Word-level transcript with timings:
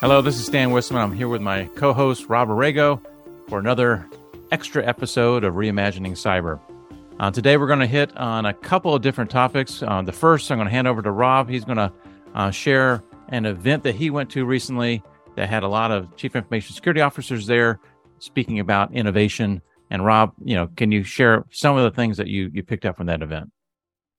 Hello, 0.00 0.22
this 0.22 0.38
is 0.38 0.46
Stan 0.46 0.70
Wisseman. 0.70 1.02
I'm 1.02 1.12
here 1.12 1.26
with 1.26 1.42
my 1.42 1.64
co 1.74 1.92
host, 1.92 2.28
Rob 2.28 2.50
Aragao, 2.50 3.04
for 3.48 3.58
another 3.58 4.08
extra 4.52 4.86
episode 4.86 5.42
of 5.42 5.54
Reimagining 5.54 6.12
Cyber. 6.12 6.60
Uh, 7.18 7.32
today, 7.32 7.56
we're 7.56 7.66
going 7.66 7.80
to 7.80 7.86
hit 7.86 8.16
on 8.16 8.46
a 8.46 8.54
couple 8.54 8.94
of 8.94 9.02
different 9.02 9.28
topics. 9.28 9.82
Uh, 9.82 10.00
the 10.02 10.12
first, 10.12 10.52
I'm 10.52 10.58
going 10.58 10.68
to 10.68 10.72
hand 10.72 10.86
over 10.86 11.02
to 11.02 11.10
Rob. 11.10 11.48
He's 11.48 11.64
going 11.64 11.78
to 11.78 11.92
uh, 12.36 12.52
share 12.52 13.02
an 13.30 13.44
event 13.44 13.82
that 13.82 13.96
he 13.96 14.08
went 14.08 14.30
to 14.30 14.44
recently 14.44 15.02
that 15.34 15.48
had 15.48 15.64
a 15.64 15.68
lot 15.68 15.90
of 15.90 16.14
chief 16.14 16.36
information 16.36 16.76
security 16.76 17.00
officers 17.00 17.48
there 17.48 17.80
speaking 18.20 18.60
about 18.60 18.94
innovation. 18.94 19.60
And 19.90 20.04
Rob, 20.04 20.32
you 20.44 20.54
know, 20.54 20.68
can 20.76 20.92
you 20.92 21.02
share 21.02 21.44
some 21.50 21.76
of 21.76 21.82
the 21.82 21.90
things 21.90 22.18
that 22.18 22.28
you 22.28 22.52
you 22.54 22.62
picked 22.62 22.84
up 22.84 22.96
from 22.96 23.06
that 23.06 23.20
event? 23.20 23.50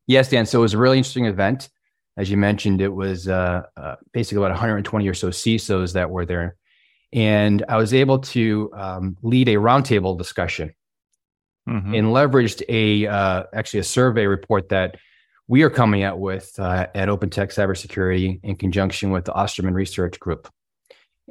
Yes, 0.08 0.28
Dan. 0.28 0.46
So 0.46 0.60
it 0.60 0.64
was 0.64 0.74
a 0.74 0.78
really 0.78 0.98
interesting 0.98 1.24
event. 1.24 1.70
As 2.20 2.30
you 2.30 2.36
mentioned, 2.36 2.82
it 2.82 2.94
was 2.94 3.30
uh, 3.30 3.64
uh, 3.78 3.96
basically 4.12 4.40
about 4.40 4.52
120 4.52 5.08
or 5.08 5.14
so 5.14 5.30
CISOs 5.30 5.94
that 5.94 6.10
were 6.10 6.26
there. 6.26 6.58
And 7.14 7.64
I 7.70 7.78
was 7.78 7.94
able 7.94 8.20
to 8.20 8.70
um, 8.74 9.18
lead 9.22 9.48
a 9.48 9.56
roundtable 9.56 10.18
discussion 10.18 10.74
mm-hmm. 11.68 11.96
and 11.96 12.08
leveraged 12.08 12.62
a 12.68 13.08
uh, 13.08 13.44
actually 13.54 13.80
a 13.80 13.86
survey 13.86 14.26
report 14.26 14.68
that 14.68 14.98
we 15.48 15.64
are 15.64 15.70
coming 15.70 16.04
out 16.04 16.20
with 16.20 16.54
uh, 16.60 16.88
at 16.94 17.08
OpenText 17.08 17.54
Cybersecurity 17.54 18.42
in 18.44 18.58
conjunction 18.58 19.12
with 19.12 19.24
the 19.24 19.34
Osterman 19.34 19.74
Research 19.74 20.20
Group. 20.20 20.50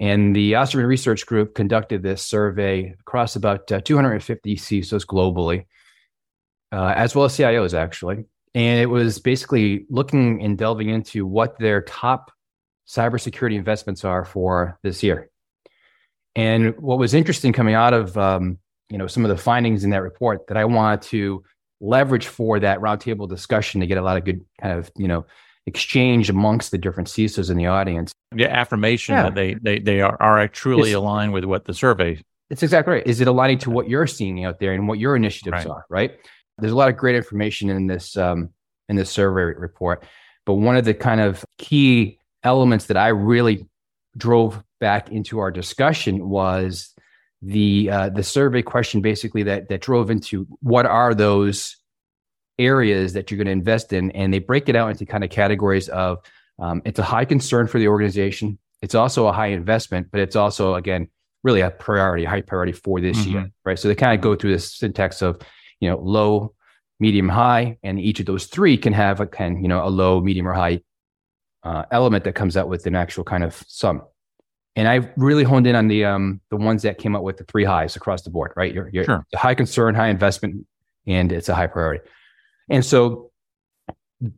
And 0.01 0.34
the 0.34 0.55
Osterman 0.55 0.87
Research 0.87 1.27
Group 1.27 1.55
conducted 1.55 2.03
this 2.03 2.23
survey 2.23 2.95
across 2.98 3.37
about 3.37 3.70
uh, 3.70 3.83
250 3.83 4.57
CISOs 4.57 5.05
globally, 5.05 5.67
uh, 6.73 6.95
as 6.97 7.15
well 7.15 7.27
as 7.27 7.37
CIOs, 7.37 7.75
actually 7.75 8.25
and 8.55 8.80
it 8.80 8.87
was 8.87 9.19
basically 9.19 9.87
looking 9.88 10.43
and 10.43 10.56
delving 10.56 10.89
into 10.89 11.27
what 11.27 11.59
their 11.59 11.83
top 11.83 12.33
cybersecurity 12.87 13.55
investments 13.55 14.05
are 14.05 14.25
for 14.25 14.79
this 14.83 15.02
year. 15.02 15.31
And 16.34 16.77
what 16.78 16.98
was 16.98 17.14
interesting 17.14 17.53
coming 17.53 17.75
out 17.75 17.95
of 17.95 18.17
um, 18.17 18.58
you 18.91 18.98
know 18.98 19.06
some 19.06 19.25
of 19.25 19.28
the 19.28 19.36
findings 19.36 19.84
in 19.84 19.91
that 19.91 20.03
report 20.03 20.47
that 20.48 20.56
I 20.56 20.64
wanted 20.64 21.03
to 21.08 21.45
leverage 21.81 22.27
for 22.27 22.58
that 22.61 22.81
roundtable 22.81 23.28
discussion 23.28 23.81
to 23.81 23.86
get 23.86 23.98
a 23.98 24.03
lot 24.03 24.17
of 24.17 24.25
good 24.25 24.45
kind 24.61 24.78
of 24.78 24.91
you 24.97 25.08
know 25.08 25.27
exchange 25.67 26.30
amongst 26.30 26.70
the 26.70 26.78
different 26.78 27.08
CISOs 27.08 27.51
in 27.51 27.56
the 27.56 27.67
audience. 27.67 28.12
Yeah, 28.34 28.48
affirmation 28.48 29.14
yeah. 29.14 29.25
that 29.25 29.34
they 29.34 29.55
they 29.55 29.78
they 29.78 30.01
are, 30.01 30.20
are 30.20 30.48
truly 30.48 30.91
it's, 30.91 30.97
aligned 30.97 31.33
with 31.33 31.45
what 31.45 31.67
the 31.67 31.75
survey. 31.75 32.23
It's 32.51 32.62
exactly 32.62 32.95
right. 32.95 33.06
Is 33.06 33.20
it 33.20 33.28
aligning 33.28 33.58
to 33.58 33.70
what 33.70 33.89
you're 33.89 34.06
seeing 34.06 34.45
out 34.45 34.58
there 34.58 34.73
and 34.73 34.89
what 34.89 34.98
your 34.98 35.14
initiatives 35.14 35.53
right. 35.53 35.67
are? 35.67 35.84
Right. 35.91 36.19
There's 36.59 36.73
a 36.73 36.77
lot 36.77 36.89
of 36.89 36.97
great 36.97 37.17
information 37.17 37.70
in 37.70 37.87
this 37.87 38.17
um, 38.17 38.51
in 38.89 38.97
this 38.97 39.11
survey 39.11 39.59
report, 39.59 40.05
but 40.47 40.55
one 40.55 40.77
of 40.77 40.84
the 40.84 40.95
kind 40.95 41.20
of 41.20 41.45
key 41.59 42.19
elements 42.42 42.87
that 42.87 42.97
I 42.97 43.09
really 43.09 43.67
drove 44.17 44.62
back 44.81 45.11
into 45.11 45.39
our 45.39 45.51
discussion 45.51 46.29
was 46.29 46.95
the 47.42 47.91
uh, 47.91 48.09
the 48.09 48.23
survey 48.23 48.62
question 48.62 49.01
basically 49.01 49.42
that 49.45 49.69
that 49.69 49.81
drove 49.81 50.11
into 50.11 50.47
what 50.61 50.86
are 50.86 51.14
those 51.14 51.77
areas 52.59 53.12
that 53.12 53.31
you're 53.31 53.36
going 53.36 53.47
to 53.47 53.53
invest 53.53 53.92
in 53.92 54.11
and 54.12 54.34
they 54.34 54.41
break 54.41 54.69
it 54.69 54.75
out 54.75 54.91
into 54.91 55.06
kind 55.06 55.23
of 55.23 55.31
categories 55.31 55.89
of 55.89 56.19
um, 56.59 56.83
it's 56.84 56.98
a 56.98 57.05
high 57.05 57.25
concern 57.25 57.69
for 57.69 57.79
the 57.79 57.86
organization 57.86 58.59
it's 58.83 58.97
also 58.97 59.29
a 59.29 59.33
high 59.33 59.47
investment 59.47 60.09
but 60.11 60.20
it's 60.20 60.34
also 60.34 60.75
again 60.75 61.09
really 61.45 61.61
a 61.61 61.70
priority 61.70 62.25
high 62.25 62.41
priority 62.41 62.73
for 62.73 63.01
this 63.01 63.17
mm-hmm. 63.19 63.31
year 63.31 63.51
right 63.64 63.79
so 63.79 63.86
they 63.86 63.95
kind 63.95 64.14
of 64.14 64.20
go 64.20 64.34
through 64.34 64.51
this 64.51 64.75
syntax 64.75 65.23
of 65.23 65.41
you 65.81 65.89
know, 65.89 65.98
low, 65.98 66.55
medium, 67.01 67.29
high, 67.29 67.79
and 67.83 68.01
each 68.01 68.21
of 68.21 68.27
those 68.27 68.47
three 68.47 68.77
can 68.77 68.93
have 68.93 69.21
a 69.21 69.27
can 69.27 69.62
you 69.62 69.69
know 69.69 69.85
a 69.85 69.89
low, 69.89 70.20
medium, 70.20 70.48
or 70.48 70.55
high 70.55 70.81
uh, 71.62 71.85
element 71.91 72.25
that 72.25 72.35
comes 72.35 72.57
out 72.57 72.69
with 72.69 72.87
an 72.87 72.95
actual 72.95 73.25
kind 73.25 73.45
of 73.45 73.62
sum. 73.67 74.03
And 74.77 74.87
I 74.87 75.11
really 75.17 75.45
honed 75.45 75.67
in 75.67 75.75
on 75.75 75.89
the 75.89 76.05
um, 76.05 76.41
the 76.51 76.57
ones 76.57 76.83
that 76.83 76.98
came 76.98 77.17
up 77.17 77.23
with 77.23 77.37
the 77.37 77.45
three 77.45 77.65
highs 77.65 77.97
across 77.97 78.23
the 78.23 78.31
board, 78.31 78.53
right? 78.57 78.73
You're, 78.73 78.89
you're 78.93 79.05
sure. 79.05 79.27
high 79.35 79.55
concern, 79.55 79.95
high 79.95 80.08
investment, 80.08 80.67
and 81.07 81.33
it's 81.33 81.48
a 81.48 81.55
high 81.55 81.67
priority. 81.67 82.05
And 82.69 82.85
so 82.85 83.31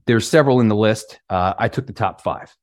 there's 0.06 0.28
several 0.28 0.60
in 0.60 0.68
the 0.68 0.76
list. 0.76 1.20
Uh, 1.28 1.54
I 1.58 1.68
took 1.68 1.86
the 1.86 1.92
top 1.92 2.22
five. 2.22 2.54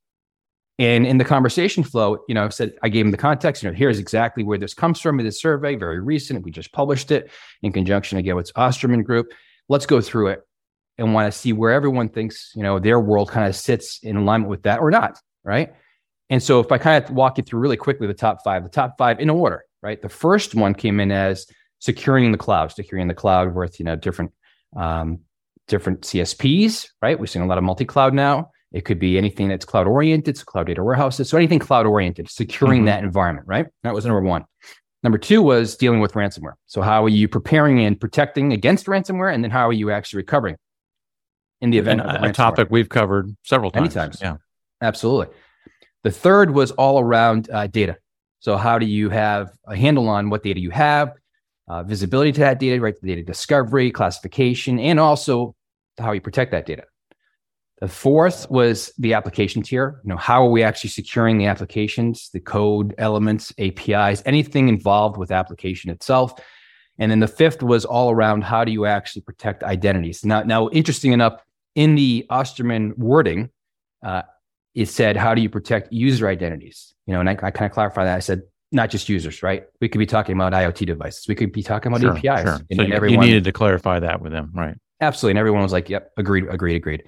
And 0.80 1.08
in 1.08 1.18
the 1.18 1.26
conversation 1.26 1.84
flow, 1.84 2.20
you 2.28 2.36
know, 2.36 2.46
I 2.46 2.50
said 2.50 2.74
I 2.84 2.90
gave 2.90 3.06
him 3.06 3.12
the 3.12 3.18
context. 3.18 3.64
You 3.64 3.70
know, 3.70 3.76
here's 3.76 3.98
exactly 3.98 4.44
where 4.44 4.60
this 4.60 4.74
comes 4.74 5.02
from 5.02 5.20
in 5.20 5.26
this 5.26 5.42
survey, 5.42 5.76
very 5.76 6.00
recent. 6.00 6.44
We 6.44 6.52
just 6.52 6.72
published 6.72 7.12
it 7.12 7.32
in 7.64 7.72
conjunction 7.72 8.20
again 8.20 8.36
with 8.36 8.52
Osterman 8.56 9.04
Group. 9.04 9.32
Let's 9.70 9.88
go 9.88 10.02
through 10.02 10.28
it 10.28 10.44
and 10.98 11.14
want 11.14 11.32
to 11.32 11.38
see 11.38 11.54
where 11.54 11.72
everyone 11.72 12.10
thinks, 12.10 12.52
you 12.56 12.64
know, 12.64 12.80
their 12.80 13.00
world 13.00 13.30
kind 13.30 13.48
of 13.48 13.56
sits 13.56 14.00
in 14.04 14.18
alignment 14.18 14.50
with 14.50 14.64
that 14.64 14.80
or 14.80 14.92
not, 14.92 15.20
right? 15.44 15.74
And 16.30 16.42
so 16.42 16.60
if 16.60 16.72
I 16.72 16.78
kind 16.78 17.04
of 17.04 17.12
walk 17.12 17.38
you 17.38 17.44
through 17.44 17.60
really 17.60 17.78
quickly 17.78 18.08
the 18.08 18.14
top 18.14 18.44
five, 18.44 18.64
the 18.64 18.70
top 18.70 18.96
five 18.98 19.20
in 19.20 19.30
order, 19.30 19.64
right? 19.82 20.02
The 20.02 20.10
first 20.10 20.56
one 20.56 20.74
came 20.74 21.00
in 21.00 21.12
as 21.12 21.48
securing 21.80 22.32
the 22.32 22.38
cloud, 22.38 22.72
securing 22.72 23.08
the 23.08 23.14
cloud 23.14 23.56
with, 23.56 23.80
you 23.80 23.86
know, 23.86 23.96
different 23.96 24.32
um, 24.76 25.20
different 25.68 26.02
CSPs, 26.02 26.88
right? 27.02 27.20
We're 27.20 27.26
seeing 27.26 27.44
a 27.44 27.48
lot 27.48 27.58
of 27.58 27.64
multi-cloud 27.64 28.14
now. 28.14 28.52
It 28.74 28.86
could 28.86 29.00
be 29.00 29.18
anything 29.18 29.48
that's 29.48 29.66
cloud 29.66 29.88
oriented, 29.88 30.38
so 30.38 30.44
cloud 30.44 30.68
data 30.68 30.84
warehouses, 30.84 31.30
so 31.30 31.38
anything 31.38 31.60
cloud 31.60 31.86
oriented, 31.86 32.30
securing 32.30 32.82
mm-hmm. 32.82 32.88
that 32.88 33.04
environment, 33.04 33.48
right? 33.48 33.68
That 33.84 33.94
was 33.94 34.06
number 34.06 34.22
one. 34.22 34.46
Number 35.04 35.18
two 35.18 35.42
was 35.42 35.78
dealing 35.78 36.00
with 36.00 36.14
ransomware. 36.14 36.54
So, 36.66 36.82
how 36.82 37.06
are 37.06 37.10
you 37.10 37.28
preparing 37.28 37.80
and 37.82 38.00
protecting 38.00 38.52
against 38.52 38.88
ransomware? 38.88 39.34
And 39.34 39.44
then, 39.44 39.52
how 39.52 39.70
are 39.70 39.74
you 39.74 39.92
actually 39.92 40.18
recovering 40.18 40.58
in 41.62 41.70
the 41.70 41.78
event 41.78 42.02
and 42.02 42.10
of 42.10 42.24
a 42.24 42.34
topic 42.34 42.68
we've 42.70 42.90
covered 42.90 43.36
several 43.44 43.72
times. 43.72 43.96
Many 43.96 44.08
times. 44.08 44.20
Yeah. 44.22 44.38
Absolutely. 44.82 45.34
The 46.04 46.12
third 46.12 46.52
was 46.52 46.72
all 46.72 47.00
around 47.00 47.50
uh, 47.52 47.68
data. 47.68 47.98
So, 48.40 48.58
how 48.58 48.80
do 48.80 48.86
you 48.86 49.10
have 49.10 49.52
a 49.66 49.76
handle 49.76 50.10
on 50.10 50.30
what 50.30 50.44
data 50.44 50.60
you 50.60 50.70
have, 50.72 51.14
uh, 51.68 51.84
visibility 51.84 52.32
to 52.34 52.40
that 52.42 52.60
data, 52.60 52.82
right? 52.82 52.96
The 53.00 53.08
data 53.08 53.24
discovery, 53.24 53.92
classification, 53.92 54.80
and 54.80 55.00
also 55.00 55.56
how 55.98 56.12
you 56.12 56.22
protect 56.22 56.52
that 56.52 56.66
data. 56.66 56.84
The 57.80 57.88
fourth 57.88 58.50
was 58.50 58.92
the 58.98 59.14
application 59.14 59.62
tier. 59.62 60.02
You 60.04 60.10
know, 60.10 60.18
how 60.18 60.46
are 60.46 60.50
we 60.50 60.64
actually 60.64 60.90
securing 60.90 61.38
the 61.38 61.46
applications, 61.46 62.30
the 62.34 62.40
code 62.40 62.96
elements, 62.98 63.54
APIs, 63.60 64.24
anything 64.26 64.68
involved 64.68 65.18
with 65.18 65.32
application 65.32 65.92
itself? 65.92 66.34
And 66.98 67.12
then 67.12 67.20
the 67.20 67.28
fifth 67.28 67.62
was 67.62 67.86
all 67.86 68.10
around 68.10 68.44
how 68.44 68.64
do 68.64 68.72
you 68.72 68.88
actually 68.88 69.22
protect 69.22 69.64
identities? 69.64 70.26
Now, 70.26 70.42
now 70.42 70.70
interesting 70.70 71.12
enough, 71.14 71.40
in 71.76 71.94
the 71.94 72.26
Osterman 72.32 72.96
wording, 72.98 73.52
uh, 74.04 74.24
it 74.74 74.88
said, 74.88 75.16
how 75.16 75.36
do 75.36 75.42
you 75.42 75.50
protect 75.50 75.94
user 75.94 76.28
identities? 76.28 76.96
You 77.06 77.14
know, 77.14 77.20
and 77.20 77.30
I, 77.30 77.34
I 77.34 77.52
kind 77.52 77.68
of 77.68 77.72
clarify 77.72 78.06
that. 78.06 78.16
I 78.16 78.20
said, 78.20 78.42
not 78.72 78.90
just 78.90 79.08
users, 79.08 79.44
right? 79.44 79.66
We 79.80 79.88
could 79.88 80.00
be 80.00 80.06
talking 80.06 80.36
about 80.36 80.54
IoT 80.54 80.88
devices. 80.88 81.28
We 81.28 81.36
could 81.36 81.52
be 81.52 81.64
talking 81.64 81.92
about 81.92 82.02
sure, 82.02 82.18
APIs. 82.18 82.42
Sure. 82.42 82.60
And, 82.70 82.78
so 82.78 82.84
and 82.84 82.94
everyone, 82.94 83.26
you 83.26 83.28
needed 83.28 83.44
to 83.44 83.52
clarify 83.52 84.00
that 84.00 84.22
with 84.22 84.32
them, 84.32 84.52
right? 84.54 84.76
Absolutely. 85.00 85.32
And 85.32 85.40
everyone 85.40 85.62
was 85.62 85.72
like, 85.72 85.90
yep, 85.90 86.12
agreed, 86.18 86.48
agreed, 86.50 86.76
agreed. 86.76 87.04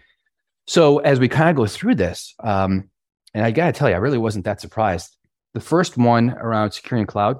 So 0.69 0.99
as 0.99 1.19
we 1.19 1.27
kind 1.27 1.49
of 1.49 1.55
go 1.55 1.65
through 1.65 1.95
this, 1.95 2.35
um, 2.43 2.91
and 3.33 3.43
I 3.43 3.49
got 3.49 3.65
to 3.65 3.71
tell 3.71 3.89
you, 3.89 3.95
I 3.95 3.97
really 3.97 4.19
wasn't 4.19 4.45
that 4.45 4.61
surprised. 4.61 5.17
The 5.55 5.59
first 5.59 5.97
one 5.97 6.29
around 6.29 6.73
securing 6.73 7.07
cloud, 7.07 7.37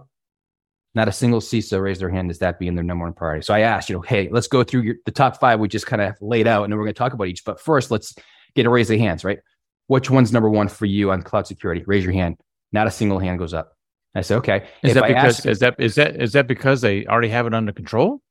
not 0.96 1.08
a 1.08 1.12
single 1.12 1.40
CISO 1.40 1.80
raised 1.80 2.02
their 2.02 2.10
hand 2.10 2.32
as 2.32 2.40
that 2.40 2.58
being 2.58 2.74
their 2.74 2.84
number 2.84 3.06
one 3.06 3.14
priority. 3.14 3.44
So 3.44 3.54
I 3.54 3.60
asked, 3.60 3.88
you 3.88 3.98
know, 3.98 4.02
hey, 4.02 4.30
let's 4.32 4.48
go 4.48 4.64
through 4.64 4.82
your, 4.82 4.96
the 5.06 5.12
top 5.12 5.40
five 5.40 5.60
we 5.60 5.68
just 5.68 5.86
kind 5.86 6.02
of 6.02 6.16
laid 6.22 6.48
out, 6.48 6.64
and 6.64 6.74
then 6.74 6.80
we're 6.80 6.86
going 6.86 6.96
to 6.96 6.98
talk 6.98 7.14
about 7.14 7.28
each. 7.28 7.46
But 7.46 7.62
first, 7.62 7.92
let's 7.92 8.16
get 8.56 8.66
a 8.66 8.70
raise 8.72 8.90
of 8.90 8.98
hands, 8.98 9.24
right? 9.24 9.38
Which 9.86 10.10
one's 10.10 10.34
number 10.34 10.50
one 10.50 10.68
for 10.68 10.88
you 10.88 11.12
on 11.12 11.22
cloud 11.22 11.46
security? 11.46 11.84
Raise 11.86 12.04
your 12.04 12.14
hand. 12.14 12.36
Not 12.72 12.88
a 12.88 12.92
single 12.92 13.20
hand 13.20 13.38
goes 13.38 13.54
up. 13.54 13.78
I 14.16 14.22
said, 14.22 14.38
okay. 14.38 14.68
Is 14.82 14.90
if 14.90 14.94
that 14.96 15.08
because 15.08 15.38
ask, 15.38 15.46
is 15.46 15.60
that 15.60 15.76
is 15.78 15.94
that 15.94 16.20
is 16.20 16.34
that 16.34 16.48
because 16.48 16.82
they 16.82 17.06
already 17.06 17.30
have 17.30 17.46
it 17.46 17.54
under 17.54 17.74
control? 17.74 18.24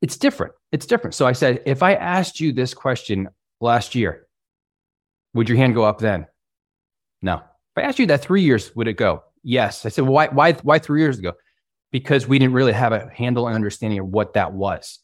It's 0.00 0.16
different. 0.16 0.54
It's 0.72 0.86
different. 0.86 1.14
So 1.14 1.26
I 1.26 1.32
said, 1.32 1.62
if 1.66 1.82
I 1.82 1.92
asked 1.92 2.40
you 2.40 2.54
this 2.54 2.72
question 2.72 3.28
last 3.60 3.94
year, 3.94 4.25
would 5.36 5.48
your 5.48 5.58
hand 5.58 5.74
go 5.74 5.84
up 5.84 5.98
then? 5.98 6.26
No. 7.22 7.36
If 7.36 7.42
I 7.76 7.82
asked 7.82 7.98
you 7.98 8.06
that 8.06 8.22
three 8.22 8.42
years, 8.42 8.74
would 8.74 8.88
it 8.88 8.94
go? 8.94 9.22
Yes. 9.42 9.86
I 9.86 9.90
said, 9.90 10.04
well, 10.04 10.12
why, 10.12 10.28
why, 10.28 10.52
why 10.54 10.78
three 10.78 11.00
years 11.00 11.18
ago? 11.18 11.34
Because 11.92 12.26
we 12.26 12.38
didn't 12.38 12.54
really 12.54 12.72
have 12.72 12.92
a 12.92 13.08
handle 13.14 13.46
and 13.46 13.54
understanding 13.54 14.00
of 14.00 14.06
what 14.06 14.32
that 14.32 14.52
was. 14.52 14.98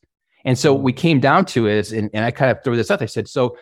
And 0.44 0.58
so 0.58 0.74
mm-hmm. 0.74 0.84
we 0.84 0.92
came 0.92 1.20
down 1.20 1.44
to 1.46 1.68
is, 1.68 1.92
and, 1.92 2.10
and 2.12 2.24
I 2.24 2.30
kind 2.30 2.50
of 2.50 2.64
threw 2.64 2.76
this 2.76 2.90
out. 2.90 3.02
I 3.02 3.06
said, 3.06 3.28
so 3.28 3.56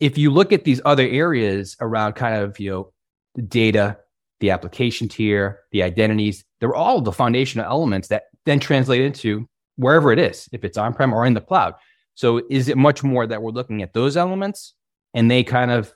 if 0.00 0.18
you 0.18 0.30
look 0.30 0.52
at 0.52 0.64
these 0.64 0.80
other 0.84 1.06
areas 1.06 1.76
around 1.80 2.14
kind 2.14 2.34
of, 2.34 2.58
you 2.58 2.70
know, 2.70 2.92
the 3.34 3.42
data, 3.42 3.98
the 4.40 4.50
application 4.50 5.08
tier, 5.08 5.60
the 5.72 5.82
identities, 5.82 6.44
they're 6.58 6.74
all 6.74 7.00
the 7.00 7.12
foundational 7.12 7.66
elements 7.66 8.08
that 8.08 8.24
then 8.46 8.58
translate 8.58 9.00
into 9.00 9.48
wherever 9.76 10.12
it 10.12 10.18
is, 10.18 10.48
if 10.52 10.64
it's 10.64 10.76
on-prem 10.76 11.14
or 11.14 11.24
in 11.24 11.34
the 11.34 11.40
cloud. 11.40 11.74
So 12.14 12.42
is 12.50 12.68
it 12.68 12.76
much 12.76 13.02
more 13.02 13.26
that 13.26 13.40
we're 13.40 13.52
looking 13.52 13.82
at 13.82 13.94
those 13.94 14.16
elements 14.16 14.74
and 15.14 15.30
they 15.30 15.44
kind 15.44 15.70
of 15.70 15.94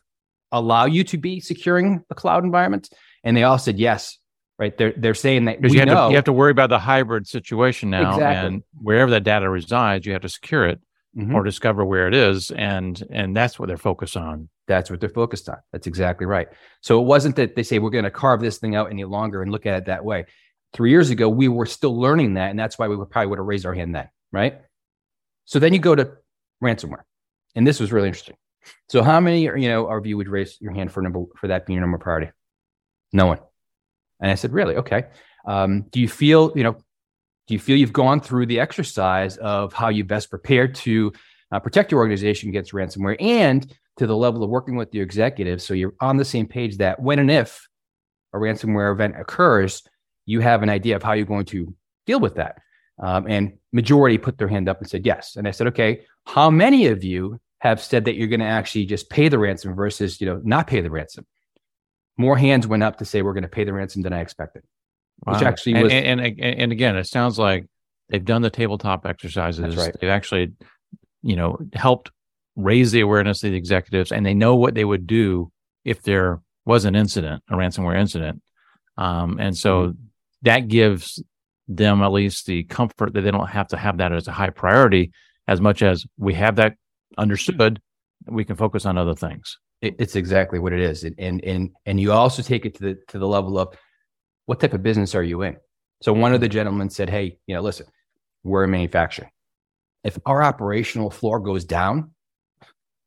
allow 0.58 0.86
you 0.86 1.04
to 1.04 1.18
be 1.18 1.40
securing 1.40 2.04
the 2.08 2.14
cloud 2.14 2.44
environment? 2.44 2.88
And 3.22 3.36
they 3.36 3.42
all 3.42 3.58
said 3.58 3.78
yes. 3.78 4.18
Right. 4.58 4.76
They're 4.78 4.94
they're 4.96 5.14
saying 5.14 5.46
that 5.46 5.60
you 5.62 5.80
have, 5.80 5.88
to, 5.88 6.06
you 6.10 6.14
have 6.16 6.24
to 6.24 6.32
worry 6.32 6.52
about 6.52 6.70
the 6.70 6.78
hybrid 6.78 7.26
situation 7.26 7.90
now. 7.90 8.14
Exactly. 8.14 8.46
And 8.46 8.62
wherever 8.80 9.10
that 9.10 9.24
data 9.24 9.50
resides, 9.50 10.06
you 10.06 10.12
have 10.12 10.22
to 10.22 10.28
secure 10.28 10.66
it. 10.66 10.80
mm-hmm. 11.16 11.34
or 11.34 11.42
discover 11.42 11.84
where 11.84 12.08
it 12.08 12.14
is, 12.14 12.50
and 12.50 13.02
and 13.10 13.36
that's 13.36 13.58
what 13.58 13.68
they're 13.68 13.76
focused 13.76 14.16
on. 14.16 14.48
That's 14.66 14.90
what 14.90 15.00
they're 15.00 15.08
focused 15.08 15.48
on. 15.48 15.58
That's 15.72 15.86
exactly 15.86 16.26
right. 16.26 16.48
So 16.80 17.00
it 17.00 17.04
wasn't 17.04 17.36
that 17.36 17.54
they 17.54 17.62
say 17.62 17.78
we're 17.78 17.90
going 17.90 18.04
to 18.04 18.10
carve 18.10 18.40
this 18.40 18.58
thing 18.58 18.74
out 18.74 18.90
any 18.90 19.04
longer 19.04 19.42
and 19.42 19.52
look 19.52 19.66
at 19.66 19.76
it 19.76 19.86
that 19.86 20.04
way. 20.04 20.24
Three 20.72 20.90
years 20.90 21.10
ago, 21.10 21.28
we 21.28 21.48
were 21.48 21.66
still 21.66 21.98
learning 21.98 22.34
that, 22.34 22.50
and 22.50 22.58
that's 22.58 22.78
why 22.78 22.88
we 22.88 22.96
would 22.96 23.10
probably 23.10 23.28
would 23.28 23.38
have 23.38 23.46
raised 23.46 23.66
our 23.66 23.74
hand 23.74 23.94
then, 23.94 24.08
right? 24.32 24.60
So 25.44 25.58
then 25.58 25.72
you 25.72 25.78
go 25.78 25.94
to 25.94 26.12
ransomware, 26.62 27.02
and 27.54 27.66
this 27.66 27.78
was 27.78 27.92
really 27.92 28.08
interesting. 28.08 28.36
So 28.88 29.02
how 29.02 29.20
many, 29.20 29.42
you 29.42 29.68
know, 29.68 29.86
of 29.86 30.06
you 30.06 30.16
would 30.16 30.28
raise 30.28 30.60
your 30.60 30.72
hand 30.72 30.92
for 30.92 31.02
number 31.02 31.24
for 31.36 31.48
that 31.48 31.66
being 31.66 31.76
your 31.76 31.82
number 31.82 31.98
priority? 31.98 32.30
No 33.12 33.26
one. 33.26 33.38
And 34.20 34.30
I 34.30 34.34
said, 34.34 34.52
really? 34.52 34.76
Okay. 34.76 35.04
Um, 35.46 35.82
do 35.90 36.00
you 36.00 36.08
feel, 36.08 36.52
you 36.54 36.64
know, 36.64 36.76
do 37.46 37.54
you 37.54 37.60
feel 37.60 37.76
you've 37.76 37.92
gone 37.92 38.20
through 38.20 38.46
the 38.46 38.60
exercise 38.60 39.36
of 39.36 39.72
how 39.72 39.88
you 39.88 40.04
best 40.04 40.30
prepare 40.30 40.68
to 40.68 41.12
uh, 41.52 41.60
protect 41.60 41.92
your 41.92 42.00
organization 42.00 42.48
against 42.48 42.72
ransomware 42.72 43.16
and 43.20 43.72
to 43.98 44.06
the 44.06 44.16
level 44.16 44.42
of 44.42 44.50
working 44.50 44.76
with 44.76 44.94
your 44.94 45.04
executives 45.04 45.64
so 45.64 45.74
you're 45.74 45.94
on 46.00 46.16
the 46.16 46.24
same 46.24 46.46
page 46.46 46.78
that 46.78 47.00
when 47.00 47.18
and 47.18 47.30
if 47.30 47.68
a 48.32 48.38
ransomware 48.38 48.92
event 48.92 49.14
occurs, 49.18 49.82
you 50.26 50.40
have 50.40 50.62
an 50.62 50.70
idea 50.70 50.96
of 50.96 51.02
how 51.02 51.12
you're 51.12 51.26
going 51.26 51.44
to 51.46 51.74
deal 52.06 52.20
with 52.20 52.36
that. 52.36 52.58
Um, 52.98 53.26
and 53.28 53.58
majority 53.72 54.18
put 54.18 54.38
their 54.38 54.48
hand 54.48 54.68
up 54.68 54.80
and 54.80 54.88
said 54.88 55.04
yes. 55.06 55.36
And 55.36 55.46
I 55.46 55.50
said, 55.50 55.68
okay, 55.68 56.02
how 56.26 56.50
many 56.50 56.86
of 56.86 57.04
you 57.04 57.40
have 57.64 57.80
said 57.80 58.04
that 58.04 58.14
you're 58.14 58.28
going 58.28 58.40
to 58.40 58.46
actually 58.46 58.84
just 58.84 59.08
pay 59.08 59.28
the 59.28 59.38
ransom 59.38 59.74
versus 59.74 60.20
you 60.20 60.26
know 60.26 60.40
not 60.44 60.66
pay 60.66 60.82
the 60.82 60.90
ransom? 60.90 61.26
More 62.16 62.36
hands 62.36 62.66
went 62.66 62.82
up 62.82 62.98
to 62.98 63.04
say 63.04 63.22
we're 63.22 63.32
going 63.32 63.42
to 63.42 63.48
pay 63.48 63.64
the 63.64 63.72
ransom 63.72 64.02
than 64.02 64.12
I 64.12 64.20
expected, 64.20 64.62
wow. 65.26 65.32
which 65.32 65.42
actually 65.42 65.82
was. 65.82 65.92
And, 65.92 66.20
and, 66.20 66.38
and, 66.38 66.60
and 66.60 66.72
again, 66.72 66.96
it 66.96 67.06
sounds 67.06 67.38
like 67.38 67.66
they've 68.10 68.24
done 68.24 68.42
the 68.42 68.50
tabletop 68.50 69.06
exercises. 69.06 69.76
Right. 69.76 69.96
They've 69.98 70.10
actually, 70.10 70.52
you 71.22 71.36
know, 71.36 71.58
helped 71.72 72.12
raise 72.54 72.92
the 72.92 73.00
awareness 73.00 73.42
of 73.42 73.50
the 73.50 73.56
executives, 73.56 74.12
and 74.12 74.24
they 74.24 74.34
know 74.34 74.54
what 74.54 74.74
they 74.74 74.84
would 74.84 75.06
do 75.06 75.50
if 75.84 76.02
there 76.02 76.42
was 76.66 76.84
an 76.84 76.94
incident, 76.94 77.42
a 77.48 77.54
ransomware 77.54 77.98
incident. 77.98 78.42
Um, 78.98 79.38
and 79.40 79.56
so 79.56 79.88
mm-hmm. 79.88 80.02
that 80.42 80.68
gives 80.68 81.20
them 81.66 82.02
at 82.02 82.12
least 82.12 82.44
the 82.44 82.64
comfort 82.64 83.14
that 83.14 83.22
they 83.22 83.30
don't 83.30 83.48
have 83.48 83.68
to 83.68 83.78
have 83.78 83.96
that 83.98 84.12
as 84.12 84.28
a 84.28 84.32
high 84.32 84.50
priority 84.50 85.12
as 85.48 85.60
much 85.60 85.82
as 85.82 86.04
we 86.18 86.34
have 86.34 86.56
that 86.56 86.76
understood 87.18 87.80
we 88.26 88.44
can 88.44 88.56
focus 88.56 88.86
on 88.86 88.98
other 88.98 89.14
things. 89.14 89.58
It's 89.82 90.16
exactly 90.16 90.58
what 90.58 90.72
it 90.72 90.80
is. 90.80 91.04
And 91.04 91.44
and 91.44 91.70
and 91.84 92.00
you 92.00 92.12
also 92.12 92.42
take 92.42 92.64
it 92.64 92.74
to 92.76 92.82
the 92.82 92.98
to 93.08 93.18
the 93.18 93.28
level 93.28 93.58
of 93.58 93.76
what 94.46 94.60
type 94.60 94.72
of 94.72 94.82
business 94.82 95.14
are 95.14 95.22
you 95.22 95.42
in? 95.42 95.56
So 96.02 96.12
one 96.12 96.34
of 96.34 96.40
the 96.40 96.48
gentlemen 96.48 96.90
said 96.90 97.10
hey 97.10 97.38
you 97.46 97.54
know 97.54 97.60
listen 97.60 97.86
we're 98.42 98.64
a 98.64 98.68
manufacturer. 98.68 99.30
If 100.04 100.18
our 100.26 100.42
operational 100.42 101.10
floor 101.10 101.40
goes 101.40 101.64
down 101.64 102.12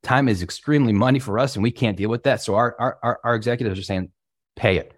time 0.03 0.29
is 0.29 0.43
extremely 0.43 0.93
money 0.93 1.19
for 1.19 1.39
us 1.39 1.55
and 1.55 1.63
we 1.63 1.71
can't 1.71 1.97
deal 1.97 2.09
with 2.09 2.23
that. 2.23 2.41
So 2.41 2.55
our 2.55 2.75
our, 3.03 3.19
our 3.23 3.35
executives 3.35 3.79
are 3.79 3.83
saying 3.83 4.11
pay 4.55 4.77
it. 4.77 4.93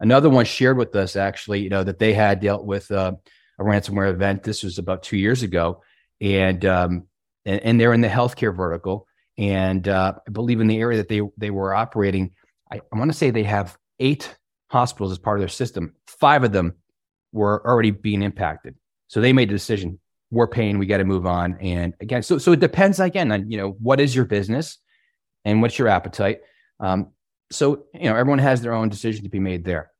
Another 0.00 0.30
one 0.30 0.44
shared 0.44 0.78
with 0.78 0.94
us 0.94 1.16
actually, 1.16 1.60
you 1.60 1.68
know, 1.68 1.84
that 1.84 1.98
they 1.98 2.14
had 2.14 2.40
dealt 2.40 2.64
with 2.64 2.90
uh, 2.90 3.12
a 3.58 3.64
ransomware 3.64 4.10
event. 4.10 4.44
This 4.44 4.62
was 4.62 4.78
about 4.78 5.02
two 5.02 5.16
years 5.16 5.42
ago, 5.42 5.82
and 6.20 6.64
um, 6.64 7.08
and, 7.48 7.60
and 7.62 7.80
they're 7.80 7.92
in 7.92 8.00
the 8.00 8.08
healthcare 8.08 8.54
vertical, 8.54 9.06
and 9.36 9.88
uh, 9.88 10.14
I 10.26 10.30
believe 10.30 10.60
in 10.60 10.66
the 10.66 10.78
area 10.78 10.98
that 10.98 11.08
they 11.08 11.22
they 11.36 11.50
were 11.50 11.74
operating, 11.74 12.32
I, 12.70 12.80
I 12.92 12.98
want 12.98 13.10
to 13.10 13.16
say 13.16 13.30
they 13.30 13.44
have 13.44 13.76
eight 13.98 14.36
hospitals 14.70 15.12
as 15.12 15.18
part 15.18 15.38
of 15.38 15.40
their 15.40 15.48
system. 15.48 15.94
Five 16.06 16.44
of 16.44 16.52
them 16.52 16.74
were 17.32 17.66
already 17.66 17.90
being 17.90 18.22
impacted, 18.22 18.74
so 19.08 19.20
they 19.20 19.32
made 19.32 19.50
a 19.50 19.54
decision. 19.54 19.98
We're 20.30 20.48
paying. 20.48 20.78
We 20.78 20.86
got 20.86 20.98
to 20.98 21.04
move 21.04 21.26
on. 21.26 21.58
And 21.60 21.94
again, 22.00 22.22
so 22.22 22.38
so 22.38 22.52
it 22.52 22.60
depends 22.60 23.00
again 23.00 23.32
on 23.32 23.50
you 23.50 23.58
know 23.58 23.70
what 23.80 24.00
is 24.00 24.14
your 24.14 24.26
business 24.26 24.78
and 25.44 25.62
what's 25.62 25.78
your 25.78 25.88
appetite. 25.88 26.40
Um, 26.80 27.12
so 27.50 27.84
you 27.94 28.04
know 28.04 28.16
everyone 28.16 28.38
has 28.38 28.60
their 28.60 28.72
own 28.72 28.88
decision 28.88 29.24
to 29.24 29.30
be 29.30 29.40
made 29.40 29.64
there 29.64 29.90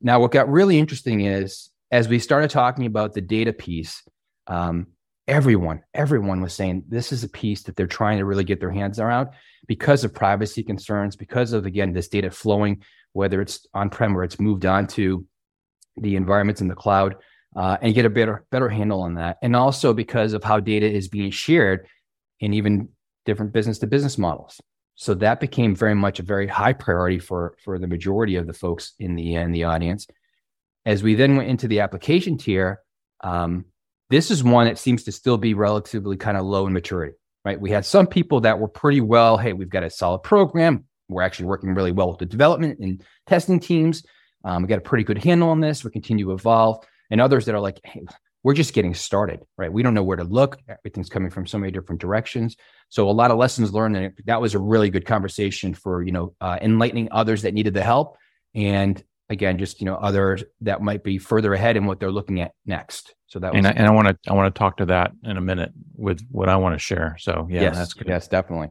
now 0.00 0.20
what 0.20 0.32
got 0.32 0.50
really 0.50 0.78
interesting 0.78 1.20
is 1.22 1.70
as 1.90 2.08
we 2.08 2.18
started 2.18 2.50
talking 2.50 2.86
about 2.86 3.14
the 3.14 3.20
data 3.20 3.52
piece 3.52 4.02
um, 4.46 4.86
everyone 5.28 5.82
everyone 5.94 6.40
was 6.40 6.54
saying 6.54 6.82
this 6.88 7.12
is 7.12 7.22
a 7.22 7.28
piece 7.28 7.62
that 7.62 7.76
they're 7.76 7.86
trying 7.86 8.18
to 8.18 8.24
really 8.24 8.44
get 8.44 8.60
their 8.60 8.70
hands 8.70 8.98
around 8.98 9.28
because 9.66 10.02
of 10.02 10.14
privacy 10.14 10.62
concerns 10.62 11.14
because 11.14 11.52
of 11.52 11.66
again 11.66 11.92
this 11.92 12.08
data 12.08 12.30
flowing 12.30 12.82
whether 13.12 13.40
it's 13.40 13.66
on-prem 13.74 14.16
or 14.16 14.24
it's 14.24 14.40
moved 14.40 14.66
on 14.66 14.86
to 14.86 15.24
the 15.98 16.16
environments 16.16 16.60
in 16.60 16.68
the 16.68 16.74
cloud 16.74 17.16
uh, 17.56 17.76
and 17.82 17.94
get 17.94 18.04
a 18.04 18.10
better 18.10 18.44
better 18.50 18.68
handle 18.68 19.02
on 19.02 19.14
that 19.14 19.36
and 19.42 19.54
also 19.54 19.92
because 19.92 20.32
of 20.32 20.42
how 20.42 20.58
data 20.58 20.90
is 20.90 21.08
being 21.08 21.30
shared 21.30 21.86
in 22.40 22.54
even 22.54 22.88
different 23.24 23.52
business 23.52 23.78
to 23.78 23.86
business 23.86 24.18
models 24.18 24.60
so 25.00 25.14
that 25.14 25.38
became 25.38 25.76
very 25.76 25.94
much 25.94 26.18
a 26.18 26.24
very 26.24 26.48
high 26.48 26.72
priority 26.72 27.20
for 27.20 27.54
for 27.62 27.78
the 27.78 27.86
majority 27.86 28.34
of 28.34 28.48
the 28.48 28.52
folks 28.52 28.94
in 28.98 29.14
the 29.14 29.36
in 29.36 29.52
the 29.52 29.62
audience. 29.62 30.08
As 30.84 31.04
we 31.04 31.14
then 31.14 31.36
went 31.36 31.48
into 31.48 31.68
the 31.68 31.80
application 31.80 32.36
tier, 32.36 32.80
um, 33.22 33.66
this 34.10 34.30
is 34.30 34.42
one 34.42 34.66
that 34.66 34.78
seems 34.78 35.04
to 35.04 35.12
still 35.12 35.38
be 35.38 35.54
relatively 35.54 36.16
kind 36.16 36.36
of 36.36 36.44
low 36.44 36.66
in 36.66 36.72
maturity. 36.72 37.14
Right, 37.44 37.60
we 37.60 37.70
had 37.70 37.86
some 37.86 38.06
people 38.06 38.40
that 38.42 38.58
were 38.58 38.68
pretty 38.68 39.00
well. 39.00 39.38
Hey, 39.38 39.52
we've 39.52 39.70
got 39.70 39.84
a 39.84 39.90
solid 39.90 40.22
program. 40.22 40.84
We're 41.08 41.22
actually 41.22 41.46
working 41.46 41.72
really 41.74 41.92
well 41.92 42.10
with 42.10 42.18
the 42.18 42.26
development 42.26 42.78
and 42.80 43.02
testing 43.26 43.58
teams. 43.60 44.04
Um, 44.44 44.62
we 44.62 44.68
got 44.68 44.78
a 44.78 44.82
pretty 44.82 45.04
good 45.04 45.22
handle 45.22 45.48
on 45.48 45.60
this. 45.60 45.82
We 45.82 45.90
continue 45.90 46.26
to 46.26 46.32
evolve, 46.32 46.84
and 47.10 47.20
others 47.20 47.46
that 47.46 47.54
are 47.54 47.60
like, 47.60 47.80
hey, 47.84 48.04
we're 48.42 48.54
just 48.54 48.74
getting 48.74 48.94
started, 48.94 49.40
right? 49.56 49.72
We 49.72 49.82
don't 49.82 49.94
know 49.94 50.02
where 50.02 50.16
to 50.16 50.24
look. 50.24 50.58
Everything's 50.68 51.08
coming 51.08 51.30
from 51.30 51.46
so 51.46 51.58
many 51.58 51.72
different 51.72 52.00
directions. 52.00 52.56
So 52.88 53.08
a 53.08 53.12
lot 53.12 53.30
of 53.30 53.38
lessons 53.38 53.72
learned, 53.72 53.96
and 53.96 54.12
that 54.26 54.40
was 54.40 54.54
a 54.54 54.58
really 54.58 54.90
good 54.90 55.06
conversation 55.06 55.74
for 55.74 56.02
you 56.02 56.12
know 56.12 56.34
uh, 56.40 56.58
enlightening 56.60 57.08
others 57.10 57.42
that 57.42 57.54
needed 57.54 57.74
the 57.74 57.82
help, 57.82 58.16
and 58.54 59.02
again, 59.28 59.58
just 59.58 59.80
you 59.80 59.86
know 59.86 59.96
others 59.96 60.44
that 60.62 60.82
might 60.82 61.02
be 61.02 61.18
further 61.18 61.54
ahead 61.54 61.76
in 61.76 61.86
what 61.86 62.00
they're 62.00 62.12
looking 62.12 62.40
at 62.40 62.52
next. 62.66 63.14
So 63.28 63.38
that 63.40 63.54
and 63.54 63.66
I, 63.66 63.70
and 63.70 63.86
I 63.86 63.90
want 63.90 64.08
to 64.08 64.30
I 64.30 64.34
want 64.34 64.52
to 64.52 64.58
talk 64.58 64.78
to 64.78 64.86
that 64.86 65.12
in 65.22 65.36
a 65.36 65.40
minute 65.40 65.72
with 65.94 66.26
what 66.30 66.48
I 66.48 66.56
want 66.56 66.74
to 66.74 66.78
share. 66.78 67.16
So 67.20 67.46
yeah, 67.50 67.62
yes, 67.62 67.76
that's 67.76 67.92
good. 67.92 68.08
Yes, 68.08 68.26
definitely. 68.26 68.70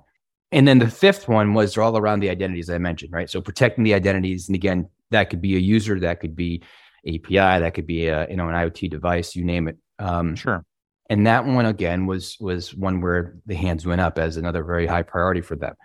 And 0.52 0.68
then 0.68 0.80
the 0.80 0.90
fifth 0.90 1.28
one 1.28 1.54
was 1.54 1.78
all 1.78 1.96
around 1.96 2.22
the 2.22 2.30
identities 2.30 2.70
I 2.70 2.80
mentioned, 2.80 3.12
right? 3.12 3.30
So 3.30 3.40
protecting 3.40 3.84
the 3.84 3.94
identities, 3.94 4.48
and 4.48 4.56
again, 4.56 4.90
that 5.12 5.30
could 5.30 5.42
be 5.42 5.56
a 5.56 5.60
user, 5.60 6.00
that 6.00 6.20
could 6.22 6.36
be 6.36 6.64
API, 7.08 7.60
that 7.60 7.74
could 7.76 7.86
be 7.86 8.08
a 8.08 8.28
you 8.30 8.36
know 8.36 8.50
an 8.50 8.56
IoT 8.56 8.90
device, 8.90 9.36
you 9.36 9.46
name 9.46 9.68
it. 9.68 9.78
Um, 10.00 10.36
sure. 10.36 10.66
And 11.10 11.28
that 11.28 11.46
one 11.46 11.68
again 11.68 12.08
was 12.08 12.38
was 12.40 12.74
one 12.74 13.00
where 13.00 13.38
the 13.46 13.56
hands 13.56 13.86
went 13.86 14.02
up 14.02 14.18
as 14.18 14.38
another 14.38 14.64
very 14.64 14.88
high 14.88 15.04
priority 15.04 15.42
for 15.42 15.56
them. 15.56 15.76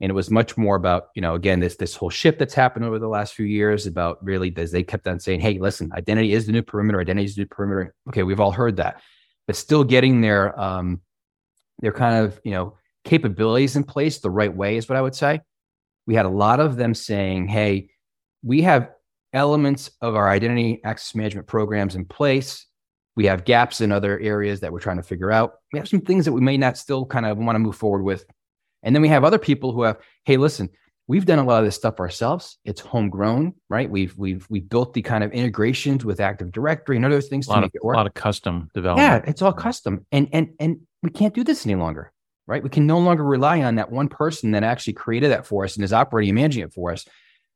And 0.00 0.10
it 0.10 0.14
was 0.14 0.30
much 0.30 0.56
more 0.56 0.76
about 0.76 1.08
you 1.14 1.22
know 1.22 1.34
again 1.34 1.60
this 1.60 1.76
this 1.76 1.94
whole 1.94 2.10
shift 2.10 2.38
that's 2.38 2.54
happened 2.54 2.84
over 2.84 2.98
the 2.98 3.08
last 3.08 3.34
few 3.34 3.46
years 3.46 3.86
about 3.86 4.24
really 4.24 4.52
as 4.56 4.72
they 4.72 4.82
kept 4.82 5.06
on 5.06 5.20
saying, 5.20 5.40
hey, 5.40 5.58
listen, 5.58 5.92
identity 5.92 6.32
is 6.32 6.46
the 6.46 6.52
new 6.52 6.62
perimeter, 6.62 7.00
identity 7.00 7.26
is 7.26 7.34
the 7.34 7.42
new 7.42 7.46
perimeter. 7.46 7.94
Okay, 8.08 8.22
we've 8.22 8.40
all 8.40 8.52
heard 8.52 8.76
that, 8.76 9.02
but 9.46 9.56
still 9.56 9.84
getting 9.84 10.20
their 10.20 10.58
um, 10.58 11.00
their 11.80 11.92
kind 11.92 12.24
of 12.24 12.40
you 12.44 12.52
know 12.52 12.76
capabilities 13.04 13.76
in 13.76 13.84
place 13.84 14.18
the 14.18 14.30
right 14.30 14.54
way 14.54 14.76
is 14.76 14.88
what 14.88 14.96
I 14.96 15.02
would 15.02 15.14
say. 15.14 15.40
We 16.06 16.14
had 16.14 16.26
a 16.26 16.30
lot 16.30 16.60
of 16.60 16.76
them 16.76 16.94
saying, 16.94 17.48
hey, 17.48 17.90
we 18.42 18.62
have 18.62 18.90
elements 19.32 19.90
of 20.00 20.16
our 20.16 20.28
identity 20.28 20.80
access 20.84 21.14
management 21.14 21.46
programs 21.46 21.94
in 21.94 22.04
place. 22.04 22.66
We 23.16 23.26
have 23.26 23.44
gaps 23.44 23.80
in 23.80 23.92
other 23.92 24.18
areas 24.18 24.60
that 24.60 24.72
we're 24.72 24.80
trying 24.80 24.96
to 24.96 25.02
figure 25.02 25.30
out. 25.30 25.54
We 25.72 25.78
have 25.78 25.88
some 25.88 26.00
things 26.00 26.24
that 26.24 26.32
we 26.32 26.40
may 26.40 26.56
not 26.56 26.78
still 26.78 27.04
kind 27.04 27.26
of 27.26 27.38
want 27.38 27.54
to 27.54 27.60
move 27.60 27.76
forward 27.76 28.02
with. 28.02 28.24
And 28.82 28.94
then 28.94 29.02
we 29.02 29.08
have 29.08 29.24
other 29.24 29.38
people 29.38 29.72
who 29.72 29.82
have, 29.82 29.98
hey, 30.24 30.36
listen, 30.36 30.70
we've 31.06 31.26
done 31.26 31.38
a 31.38 31.44
lot 31.44 31.58
of 31.58 31.64
this 31.64 31.76
stuff 31.76 32.00
ourselves. 32.00 32.58
It's 32.64 32.80
homegrown, 32.80 33.54
right? 33.68 33.90
We've 33.90 34.16
we've 34.16 34.46
we 34.48 34.60
built 34.60 34.94
the 34.94 35.02
kind 35.02 35.24
of 35.24 35.32
integrations 35.32 36.04
with 36.04 36.20
Active 36.20 36.52
Directory 36.52 36.96
and 36.96 37.04
other 37.04 37.20
things 37.20 37.48
a 37.48 37.54
to 37.54 37.60
make 37.60 37.70
of, 37.70 37.74
it 37.74 37.84
work. 37.84 37.94
A 37.94 37.98
lot 37.98 38.06
of 38.06 38.14
custom 38.14 38.70
development. 38.74 39.24
Yeah, 39.24 39.30
it's 39.30 39.42
all 39.42 39.52
custom. 39.52 40.06
And 40.12 40.28
and 40.32 40.50
and 40.58 40.80
we 41.02 41.10
can't 41.10 41.34
do 41.34 41.44
this 41.44 41.66
any 41.66 41.74
longer, 41.74 42.12
right? 42.46 42.62
We 42.62 42.70
can 42.70 42.86
no 42.86 42.98
longer 42.98 43.24
rely 43.24 43.62
on 43.62 43.76
that 43.76 43.90
one 43.90 44.08
person 44.08 44.52
that 44.52 44.62
actually 44.62 44.94
created 44.94 45.30
that 45.30 45.46
for 45.46 45.64
us 45.64 45.76
and 45.76 45.84
is 45.84 45.92
operating 45.92 46.30
and 46.30 46.36
managing 46.36 46.62
it 46.62 46.72
for 46.72 46.92
us 46.92 47.06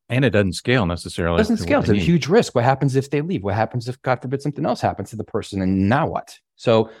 and 0.09 0.23
it 0.23 0.31
doesn't 0.31 0.53
scale 0.53 0.85
necessarily. 0.85 1.35
It 1.35 1.39
doesn't 1.39 1.57
scale. 1.57 1.79
It's 1.79 1.89
a 1.89 1.93
need. 1.93 2.01
huge 2.01 2.27
risk. 2.27 2.53
What 2.53 2.63
happens 2.63 2.95
if 2.95 3.09
they 3.09 3.21
leave? 3.21 3.43
What 3.43 3.55
happens 3.55 3.87
if, 3.87 4.01
God 4.01 4.21
forbid, 4.21 4.41
something 4.41 4.65
else 4.65 4.81
happens 4.81 5.09
to 5.09 5.15
the 5.15 5.23
person? 5.23 5.61
And 5.61 5.89
now 5.89 6.07
what? 6.07 6.37
So, 6.55 6.91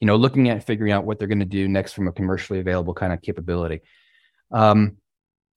you 0.00 0.06
know, 0.06 0.16
looking 0.16 0.48
at 0.48 0.64
figuring 0.64 0.92
out 0.92 1.04
what 1.04 1.18
they're 1.18 1.28
going 1.28 1.40
to 1.40 1.44
do 1.44 1.68
next 1.68 1.92
from 1.92 2.08
a 2.08 2.12
commercially 2.12 2.58
available 2.58 2.94
kind 2.94 3.12
of 3.12 3.22
capability. 3.22 3.80
Um, 4.50 4.96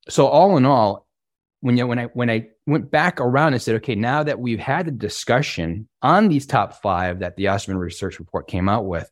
so 0.09 0.27
all 0.27 0.57
in 0.57 0.65
all, 0.65 1.07
when 1.61 1.77
you 1.77 1.87
when 1.87 1.97
I 1.97 2.05
when 2.07 2.29
I 2.29 2.49
went 2.67 2.91
back 2.91 3.21
around 3.21 3.53
and 3.53 3.61
said, 3.61 3.75
okay, 3.75 3.95
now 3.95 4.23
that 4.23 4.39
we've 4.39 4.59
had 4.59 4.85
the 4.85 4.91
discussion 4.91 5.87
on 6.01 6.27
these 6.27 6.45
top 6.45 6.81
five 6.81 7.19
that 7.19 7.37
the 7.37 7.47
Osterman 7.47 7.77
Research 7.77 8.19
Report 8.19 8.47
came 8.47 8.67
out 8.67 8.85
with, 8.85 9.09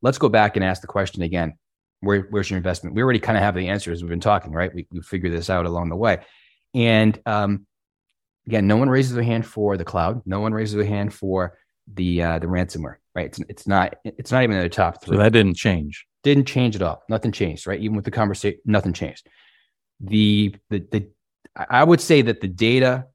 let's 0.00 0.18
go 0.18 0.30
back 0.30 0.56
and 0.56 0.64
ask 0.64 0.80
the 0.80 0.86
question 0.86 1.22
again. 1.22 1.58
Where, 2.00 2.22
where's 2.30 2.50
your 2.50 2.58
investment? 2.58 2.96
We 2.96 3.02
already 3.02 3.18
kind 3.18 3.38
of 3.38 3.44
have 3.44 3.54
the 3.54 3.68
answers. 3.68 4.02
We've 4.02 4.10
been 4.10 4.20
talking, 4.20 4.52
right? 4.52 4.74
We, 4.74 4.86
we 4.90 5.00
figured 5.00 5.32
this 5.32 5.48
out 5.48 5.64
along 5.64 5.88
the 5.88 5.96
way. 5.96 6.18
And 6.74 7.18
um, 7.24 7.66
again, 8.46 8.66
no 8.66 8.76
one 8.76 8.90
raises 8.90 9.14
their 9.14 9.24
hand 9.24 9.46
for 9.46 9.78
the 9.78 9.84
cloud. 9.84 10.22
No 10.26 10.40
one 10.40 10.52
raises 10.52 10.74
their 10.74 10.84
hand 10.84 11.14
for 11.14 11.56
the 11.86 12.22
uh, 12.22 12.38
the 12.38 12.46
ransomware. 12.46 12.96
Right? 13.14 13.26
It's, 13.26 13.40
it's 13.48 13.66
not 13.66 13.96
it's 14.04 14.32
not 14.32 14.42
even 14.42 14.56
in 14.56 14.62
the 14.62 14.68
top 14.68 15.02
three. 15.02 15.16
So 15.16 15.22
that 15.22 15.32
didn't 15.32 15.56
change. 15.56 16.06
Didn't 16.22 16.46
change 16.46 16.74
at 16.76 16.82
all. 16.82 17.02
Nothing 17.08 17.32
changed, 17.32 17.66
right? 17.66 17.80
Even 17.80 17.96
with 17.96 18.04
the 18.04 18.10
conversation, 18.10 18.58
nothing 18.64 18.92
changed. 18.92 19.28
The 20.00 20.54
the 20.70 20.86
the 20.90 21.08
I 21.54 21.84
would 21.84 22.00
say 22.00 22.22
that 22.22 22.40
the 22.40 22.48
data, 22.48 23.06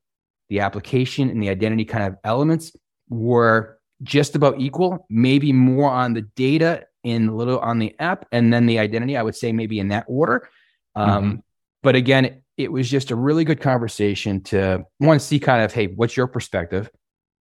the 0.49 0.61
application, 0.61 1.29
and 1.29 1.41
the 1.41 1.49
identity 1.49 1.85
kind 1.85 2.05
of 2.05 2.17
elements 2.23 2.71
were 3.09 3.79
just 4.03 4.35
about 4.35 4.59
equal, 4.59 5.05
maybe 5.09 5.51
more 5.51 5.91
on 5.91 6.13
the 6.13 6.21
data 6.21 6.85
and 7.03 7.29
a 7.29 7.33
little 7.33 7.59
on 7.59 7.79
the 7.79 7.95
app, 7.99 8.25
and 8.31 8.53
then 8.53 8.65
the 8.65 8.79
identity. 8.79 9.17
I 9.17 9.23
would 9.23 9.35
say 9.35 9.51
maybe 9.51 9.79
in 9.79 9.89
that 9.89 10.05
order. 10.07 10.47
Um, 10.95 11.23
mm-hmm. 11.23 11.39
But 11.81 11.95
again, 11.95 12.25
it, 12.25 12.43
it 12.57 12.71
was 12.71 12.89
just 12.89 13.11
a 13.11 13.15
really 13.15 13.45
good 13.45 13.61
conversation 13.61 14.41
to 14.43 14.85
want 14.99 15.21
to 15.21 15.25
see 15.25 15.39
kind 15.39 15.63
of, 15.63 15.73
hey, 15.73 15.87
what's 15.87 16.17
your 16.17 16.27
perspective 16.27 16.89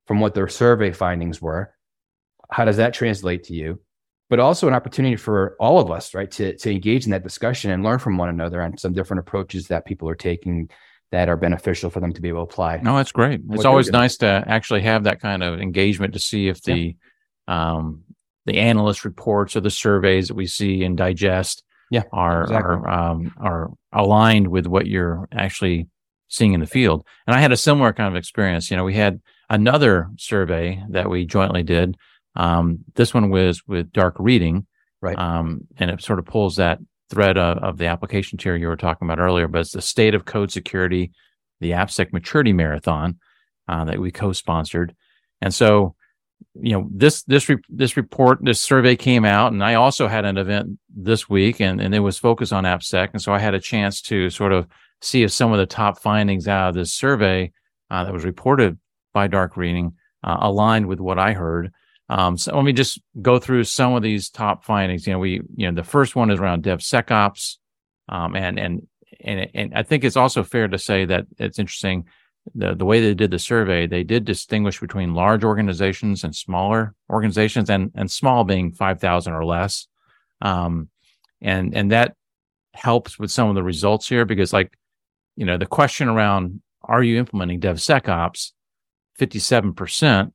from 0.05 0.19
what 0.19 0.35
their 0.35 0.47
survey 0.47 0.91
findings 0.91 1.41
were? 1.41 1.73
How 2.49 2.65
does 2.65 2.77
that 2.77 2.93
translate 2.93 3.45
to 3.45 3.53
you? 3.53 3.81
But 4.29 4.39
also 4.39 4.67
an 4.67 4.73
opportunity 4.73 5.15
for 5.15 5.55
all 5.59 5.79
of 5.79 5.89
us, 5.89 6.13
right, 6.13 6.29
to 6.31 6.55
to 6.57 6.71
engage 6.71 7.05
in 7.05 7.11
that 7.11 7.23
discussion 7.23 7.71
and 7.71 7.83
learn 7.83 7.99
from 7.99 8.17
one 8.17 8.29
another 8.29 8.61
on 8.61 8.77
some 8.77 8.93
different 8.93 9.19
approaches 9.19 9.67
that 9.67 9.85
people 9.85 10.09
are 10.09 10.15
taking 10.15 10.69
that 11.11 11.29
are 11.29 11.37
beneficial 11.37 11.89
for 11.89 12.01
them 12.01 12.11
to 12.11 12.21
be 12.21 12.27
able 12.27 12.45
to 12.45 12.51
apply. 12.51 12.77
No, 12.77 12.97
that's 12.97 13.13
great. 13.13 13.41
It's 13.51 13.63
always 13.63 13.89
nice 13.89 14.17
to 14.17 14.43
actually 14.45 14.81
have 14.81 15.05
that 15.05 15.21
kind 15.21 15.41
of 15.41 15.61
engagement 15.61 16.13
to 16.13 16.19
see 16.19 16.49
if 16.49 16.61
the 16.63 16.97
yeah. 17.47 17.75
um, 17.75 18.03
the 18.45 18.57
analyst 18.57 19.05
reports 19.05 19.55
or 19.55 19.61
the 19.61 19.69
surveys 19.69 20.27
that 20.27 20.35
we 20.35 20.47
see 20.47 20.83
and 20.83 20.97
digest 20.97 21.63
yeah, 21.89 22.03
are 22.11 22.43
exactly. 22.43 22.75
are 22.75 22.89
um, 22.89 23.33
are 23.37 23.71
aligned 23.93 24.47
with 24.47 24.67
what 24.67 24.87
you're 24.87 25.27
actually 25.31 25.87
seeing 26.27 26.53
in 26.53 26.59
the 26.59 26.67
field. 26.67 27.05
And 27.25 27.35
I 27.35 27.39
had 27.39 27.51
a 27.51 27.57
similar 27.57 27.93
kind 27.93 28.13
of 28.13 28.17
experience. 28.17 28.69
You 28.69 28.77
know, 28.77 28.83
we 28.83 28.95
had 28.95 29.21
another 29.49 30.09
survey 30.17 30.83
that 30.89 31.09
we 31.09 31.25
jointly 31.25 31.63
did. 31.63 31.95
Um, 32.37 32.79
this 32.93 33.13
one 33.13 33.29
was 33.29 33.67
with 33.67 33.91
Dark 33.91 34.15
Reading, 34.19 34.65
right? 35.01 35.17
Um, 35.17 35.61
and 35.77 35.91
it 35.91 36.01
sort 36.01 36.19
of 36.19 36.25
pulls 36.25 36.55
that 36.57 36.79
thread 37.09 37.37
of, 37.37 37.57
of, 37.63 37.77
the 37.77 37.87
application 37.87 38.37
tier 38.37 38.55
you 38.55 38.67
were 38.67 38.77
talking 38.77 39.07
about 39.07 39.19
earlier, 39.19 39.47
but 39.47 39.61
it's 39.61 39.71
the 39.71 39.81
state 39.81 40.13
of 40.13 40.25
code 40.25 40.51
security, 40.51 41.11
the 41.61 41.71
AppSec 41.71 42.13
maturity 42.13 42.53
marathon 42.53 43.17
uh, 43.67 43.85
that 43.85 43.99
we 43.99 44.11
co-sponsored. 44.11 44.95
And 45.41 45.53
so, 45.53 45.95
you 46.53 46.73
know, 46.73 46.87
this 46.91 47.23
this 47.23 47.49
re- 47.49 47.57
this 47.69 47.97
report, 47.97 48.39
this 48.43 48.61
survey 48.61 48.95
came 48.95 49.25
out, 49.25 49.51
and 49.51 49.63
I 49.63 49.73
also 49.73 50.07
had 50.07 50.25
an 50.25 50.37
event 50.37 50.77
this 50.95 51.27
week, 51.27 51.59
and 51.59 51.81
and 51.81 51.95
it 51.95 51.99
was 51.99 52.19
focused 52.19 52.53
on 52.53 52.65
AppSec, 52.65 53.09
and 53.13 53.21
so 53.21 53.33
I 53.33 53.39
had 53.39 53.55
a 53.55 53.59
chance 53.59 54.01
to 54.03 54.29
sort 54.29 54.53
of 54.53 54.67
see 55.01 55.23
if 55.23 55.31
some 55.31 55.51
of 55.51 55.57
the 55.57 55.65
top 55.65 55.99
findings 55.99 56.47
out 56.47 56.69
of 56.69 56.75
this 56.75 56.93
survey 56.93 57.51
uh, 57.89 58.03
that 58.03 58.13
was 58.13 58.25
reported 58.25 58.77
by 59.13 59.27
Dark 59.27 59.57
Reading 59.57 59.93
uh, 60.23 60.37
aligned 60.41 60.85
with 60.85 60.99
what 60.99 61.17
I 61.17 61.33
heard. 61.33 61.71
Um, 62.09 62.37
so 62.37 62.55
let 62.55 62.63
me 62.63 62.73
just 62.73 63.01
go 63.21 63.39
through 63.39 63.65
some 63.65 63.93
of 63.93 64.01
these 64.01 64.29
top 64.29 64.63
findings. 64.63 65.05
You 65.05 65.13
know, 65.13 65.19
we, 65.19 65.41
you 65.55 65.69
know, 65.69 65.73
the 65.73 65.87
first 65.87 66.15
one 66.15 66.31
is 66.31 66.39
around 66.39 66.63
DevSecOps. 66.63 67.57
Um, 68.09 68.35
and, 68.35 68.57
and, 68.57 68.87
and, 69.21 69.49
and 69.53 69.73
I 69.75 69.83
think 69.83 70.03
it's 70.03 70.15
also 70.15 70.43
fair 70.43 70.67
to 70.67 70.77
say 70.77 71.05
that 71.05 71.25
it's 71.37 71.59
interesting. 71.59 72.05
The, 72.55 72.75
the 72.75 72.85
way 72.85 73.01
they 73.01 73.13
did 73.13 73.31
the 73.31 73.39
survey, 73.39 73.87
they 73.87 74.03
did 74.03 74.23
distinguish 74.23 74.79
between 74.79 75.13
large 75.13 75.43
organizations 75.43 76.23
and 76.23 76.33
smaller 76.33 76.95
organizations 77.09 77.69
and, 77.69 77.91
and 77.93 78.09
small 78.09 78.45
being 78.45 78.71
5,000 78.71 79.33
or 79.33 79.43
less. 79.43 79.87
Um, 80.41 80.87
and, 81.41 81.75
and 81.75 81.91
that 81.91 82.15
helps 82.73 83.19
with 83.19 83.31
some 83.31 83.49
of 83.49 83.55
the 83.55 83.63
results 83.63 84.07
here 84.07 84.23
because 84.23 84.53
like, 84.53 84.77
you 85.35 85.45
know, 85.45 85.57
the 85.57 85.65
question 85.65 86.07
around, 86.07 86.61
are 86.83 87.03
you 87.03 87.17
implementing 87.19 87.59
DevSecOps? 87.59 88.53
57% 89.19 90.31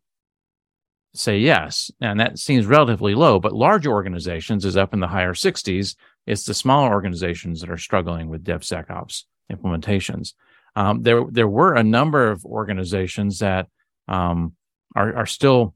say 1.14 1.38
yes. 1.38 1.90
And 2.00 2.18
that 2.20 2.38
seems 2.38 2.66
relatively 2.66 3.14
low, 3.14 3.38
but 3.38 3.52
large 3.52 3.86
organizations 3.86 4.64
is 4.64 4.76
up 4.76 4.94
in 4.94 5.00
the 5.00 5.08
higher 5.08 5.34
60s. 5.34 5.96
It's 6.26 6.44
the 6.44 6.54
smaller 6.54 6.90
organizations 6.90 7.60
that 7.60 7.70
are 7.70 7.78
struggling 7.78 8.28
with 8.28 8.44
DevSecOps 8.44 9.24
implementations. 9.50 10.34
Um, 10.74 11.02
there, 11.02 11.24
there 11.28 11.48
were 11.48 11.74
a 11.74 11.82
number 11.82 12.30
of 12.30 12.44
organizations 12.46 13.40
that 13.40 13.68
um, 14.08 14.54
are, 14.96 15.14
are 15.14 15.26
still 15.26 15.74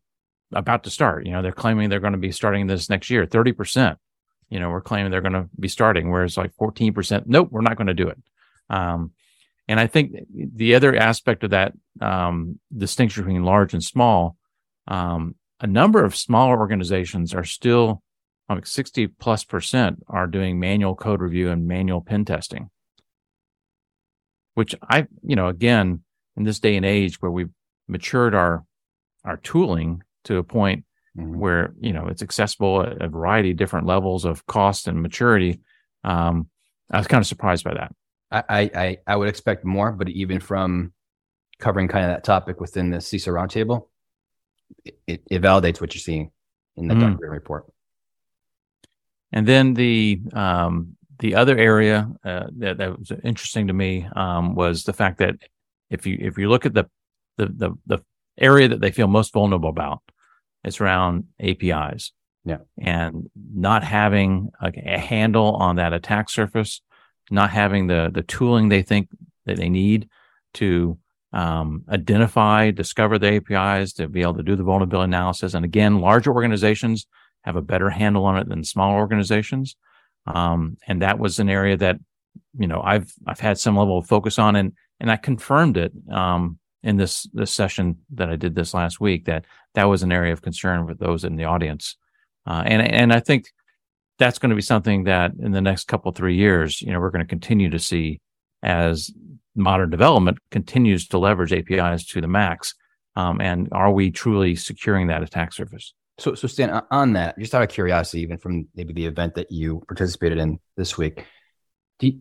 about 0.52 0.84
to 0.84 0.90
start. 0.90 1.26
You 1.26 1.32
know, 1.32 1.42
they're 1.42 1.52
claiming 1.52 1.90
they're 1.90 2.00
going 2.00 2.12
to 2.12 2.18
be 2.18 2.32
starting 2.32 2.66
this 2.66 2.88
next 2.88 3.10
year. 3.10 3.26
30%, 3.26 3.96
you 4.48 4.60
know, 4.60 4.70
we're 4.70 4.80
claiming 4.80 5.10
they're 5.10 5.20
going 5.20 5.32
to 5.32 5.48
be 5.58 5.68
starting, 5.68 6.10
whereas 6.10 6.36
like 6.36 6.56
14%, 6.56 7.24
nope, 7.26 7.48
we're 7.50 7.60
not 7.60 7.76
going 7.76 7.88
to 7.88 7.94
do 7.94 8.08
it. 8.08 8.18
Um, 8.70 9.12
and 9.68 9.80
I 9.80 9.86
think 9.86 10.12
the 10.32 10.76
other 10.76 10.94
aspect 10.96 11.44
of 11.44 11.50
that 11.50 11.72
um, 12.00 12.58
distinction 12.74 13.24
between 13.24 13.44
large 13.44 13.74
and 13.74 13.82
small 13.82 14.36
um, 14.88 15.34
a 15.60 15.66
number 15.66 16.04
of 16.04 16.16
smaller 16.16 16.58
organizations 16.58 17.34
are 17.34 17.44
still 17.44 18.02
like 18.48 18.66
60 18.66 19.08
plus 19.08 19.44
percent 19.44 20.04
are 20.08 20.26
doing 20.26 20.60
manual 20.60 20.94
code 20.94 21.20
review 21.20 21.50
and 21.50 21.66
manual 21.66 22.00
pen 22.00 22.24
testing 22.24 22.70
which 24.54 24.74
i 24.88 25.06
you 25.22 25.36
know 25.36 25.48
again 25.48 26.02
in 26.36 26.44
this 26.44 26.60
day 26.60 26.76
and 26.76 26.86
age 26.86 27.20
where 27.20 27.30
we've 27.30 27.50
matured 27.88 28.34
our 28.34 28.64
our 29.24 29.36
tooling 29.38 30.02
to 30.24 30.36
a 30.36 30.44
point 30.44 30.84
mm-hmm. 31.16 31.38
where 31.38 31.74
you 31.80 31.92
know 31.92 32.06
it's 32.06 32.22
accessible 32.22 32.82
at 32.82 33.02
a 33.02 33.08
variety 33.08 33.50
of 33.50 33.56
different 33.56 33.86
levels 33.86 34.24
of 34.24 34.46
cost 34.46 34.86
and 34.86 35.02
maturity 35.02 35.60
um, 36.04 36.48
i 36.92 36.98
was 36.98 37.06
kind 37.06 37.20
of 37.20 37.26
surprised 37.26 37.64
by 37.64 37.74
that 37.74 37.92
I, 38.30 38.70
I 38.74 38.98
i 39.06 39.16
would 39.16 39.28
expect 39.28 39.64
more 39.64 39.92
but 39.92 40.08
even 40.08 40.40
from 40.40 40.92
covering 41.58 41.88
kind 41.88 42.04
of 42.04 42.10
that 42.10 42.24
topic 42.24 42.60
within 42.60 42.90
the 42.90 42.98
CISO 42.98 43.32
roundtable 43.32 43.88
it, 44.84 45.22
it 45.30 45.42
validates 45.42 45.80
what 45.80 45.94
you're 45.94 46.00
seeing 46.00 46.30
in 46.76 46.88
the 46.88 46.94
mm. 46.94 47.00
document 47.00 47.32
report. 47.32 47.66
And 49.32 49.46
then 49.46 49.74
the 49.74 50.20
um, 50.32 50.96
the 51.18 51.34
other 51.34 51.56
area 51.56 52.08
uh, 52.24 52.46
that, 52.58 52.78
that 52.78 52.98
was 52.98 53.12
interesting 53.24 53.68
to 53.68 53.72
me 53.72 54.06
um, 54.14 54.54
was 54.54 54.84
the 54.84 54.92
fact 54.92 55.18
that 55.18 55.36
if 55.90 56.06
you 56.06 56.18
if 56.20 56.38
you 56.38 56.48
look 56.48 56.66
at 56.66 56.74
the, 56.74 56.88
the 57.36 57.46
the 57.46 57.70
the 57.86 58.04
area 58.38 58.68
that 58.68 58.80
they 58.80 58.90
feel 58.90 59.08
most 59.08 59.32
vulnerable 59.32 59.68
about, 59.68 60.02
it's 60.64 60.80
around 60.80 61.24
APIs. 61.40 62.12
Yeah, 62.44 62.58
and 62.78 63.28
not 63.34 63.82
having 63.82 64.50
a, 64.60 64.72
a 64.76 64.98
handle 64.98 65.56
on 65.56 65.76
that 65.76 65.92
attack 65.92 66.30
surface, 66.30 66.80
not 67.30 67.50
having 67.50 67.88
the 67.88 68.10
the 68.12 68.22
tooling 68.22 68.68
they 68.68 68.82
think 68.82 69.08
that 69.46 69.56
they 69.56 69.68
need 69.68 70.08
to 70.54 70.98
um, 71.36 71.84
identify, 71.90 72.70
discover 72.70 73.18
the 73.18 73.34
APIs 73.34 73.92
to 73.92 74.08
be 74.08 74.22
able 74.22 74.36
to 74.36 74.42
do 74.42 74.56
the 74.56 74.62
vulnerability 74.62 75.10
analysis. 75.10 75.52
And 75.52 75.66
again, 75.66 76.00
larger 76.00 76.32
organizations 76.32 77.06
have 77.42 77.56
a 77.56 77.62
better 77.62 77.90
handle 77.90 78.24
on 78.24 78.38
it 78.38 78.48
than 78.48 78.64
smaller 78.64 78.96
organizations. 78.96 79.76
Um, 80.26 80.78
and 80.88 81.02
that 81.02 81.18
was 81.18 81.38
an 81.38 81.50
area 81.50 81.76
that, 81.76 81.98
you 82.58 82.66
know, 82.66 82.80
I've, 82.82 83.12
I've 83.26 83.38
had 83.38 83.58
some 83.58 83.76
level 83.76 83.98
of 83.98 84.06
focus 84.06 84.38
on 84.38 84.56
and, 84.56 84.72
and 84.98 85.10
I 85.10 85.16
confirmed 85.16 85.76
it, 85.76 85.92
um, 86.10 86.58
in 86.82 86.96
this, 86.96 87.28
this 87.34 87.50
session 87.50 87.98
that 88.14 88.30
I 88.30 88.36
did 88.36 88.54
this 88.54 88.72
last 88.72 88.98
week 88.98 89.26
that 89.26 89.44
that 89.74 89.84
was 89.84 90.02
an 90.02 90.12
area 90.12 90.32
of 90.32 90.40
concern 90.40 90.86
for 90.86 90.94
those 90.94 91.22
in 91.22 91.36
the 91.36 91.44
audience. 91.44 91.96
Uh, 92.46 92.62
and, 92.64 92.80
and 92.80 93.12
I 93.12 93.20
think 93.20 93.52
that's 94.18 94.38
going 94.38 94.50
to 94.50 94.56
be 94.56 94.62
something 94.62 95.04
that 95.04 95.32
in 95.38 95.52
the 95.52 95.60
next 95.60 95.86
couple, 95.86 96.12
three 96.12 96.36
years, 96.36 96.80
you 96.80 96.92
know, 96.92 97.00
we're 97.00 97.10
going 97.10 97.24
to 97.24 97.28
continue 97.28 97.68
to 97.70 97.78
see 97.78 98.20
as 98.62 99.10
modern 99.56 99.90
development 99.90 100.38
continues 100.50 101.08
to 101.08 101.18
leverage 101.18 101.52
APIs 101.52 102.06
to 102.06 102.20
the 102.20 102.28
max. 102.28 102.74
Um, 103.14 103.40
and 103.40 103.68
are 103.72 103.90
we 103.90 104.10
truly 104.10 104.56
securing 104.56 105.06
that 105.06 105.22
attack 105.22 105.52
surface? 105.52 105.94
So, 106.18 106.34
so 106.34 106.48
Stan, 106.48 106.82
on 106.90 107.14
that, 107.14 107.38
just 107.38 107.54
out 107.54 107.62
of 107.62 107.68
curiosity, 107.68 108.22
even 108.22 108.38
from 108.38 108.68
maybe 108.74 108.92
the 108.92 109.06
event 109.06 109.34
that 109.34 109.50
you 109.50 109.82
participated 109.86 110.38
in 110.38 110.58
this 110.76 110.96
week, 110.96 111.24
you, 112.00 112.20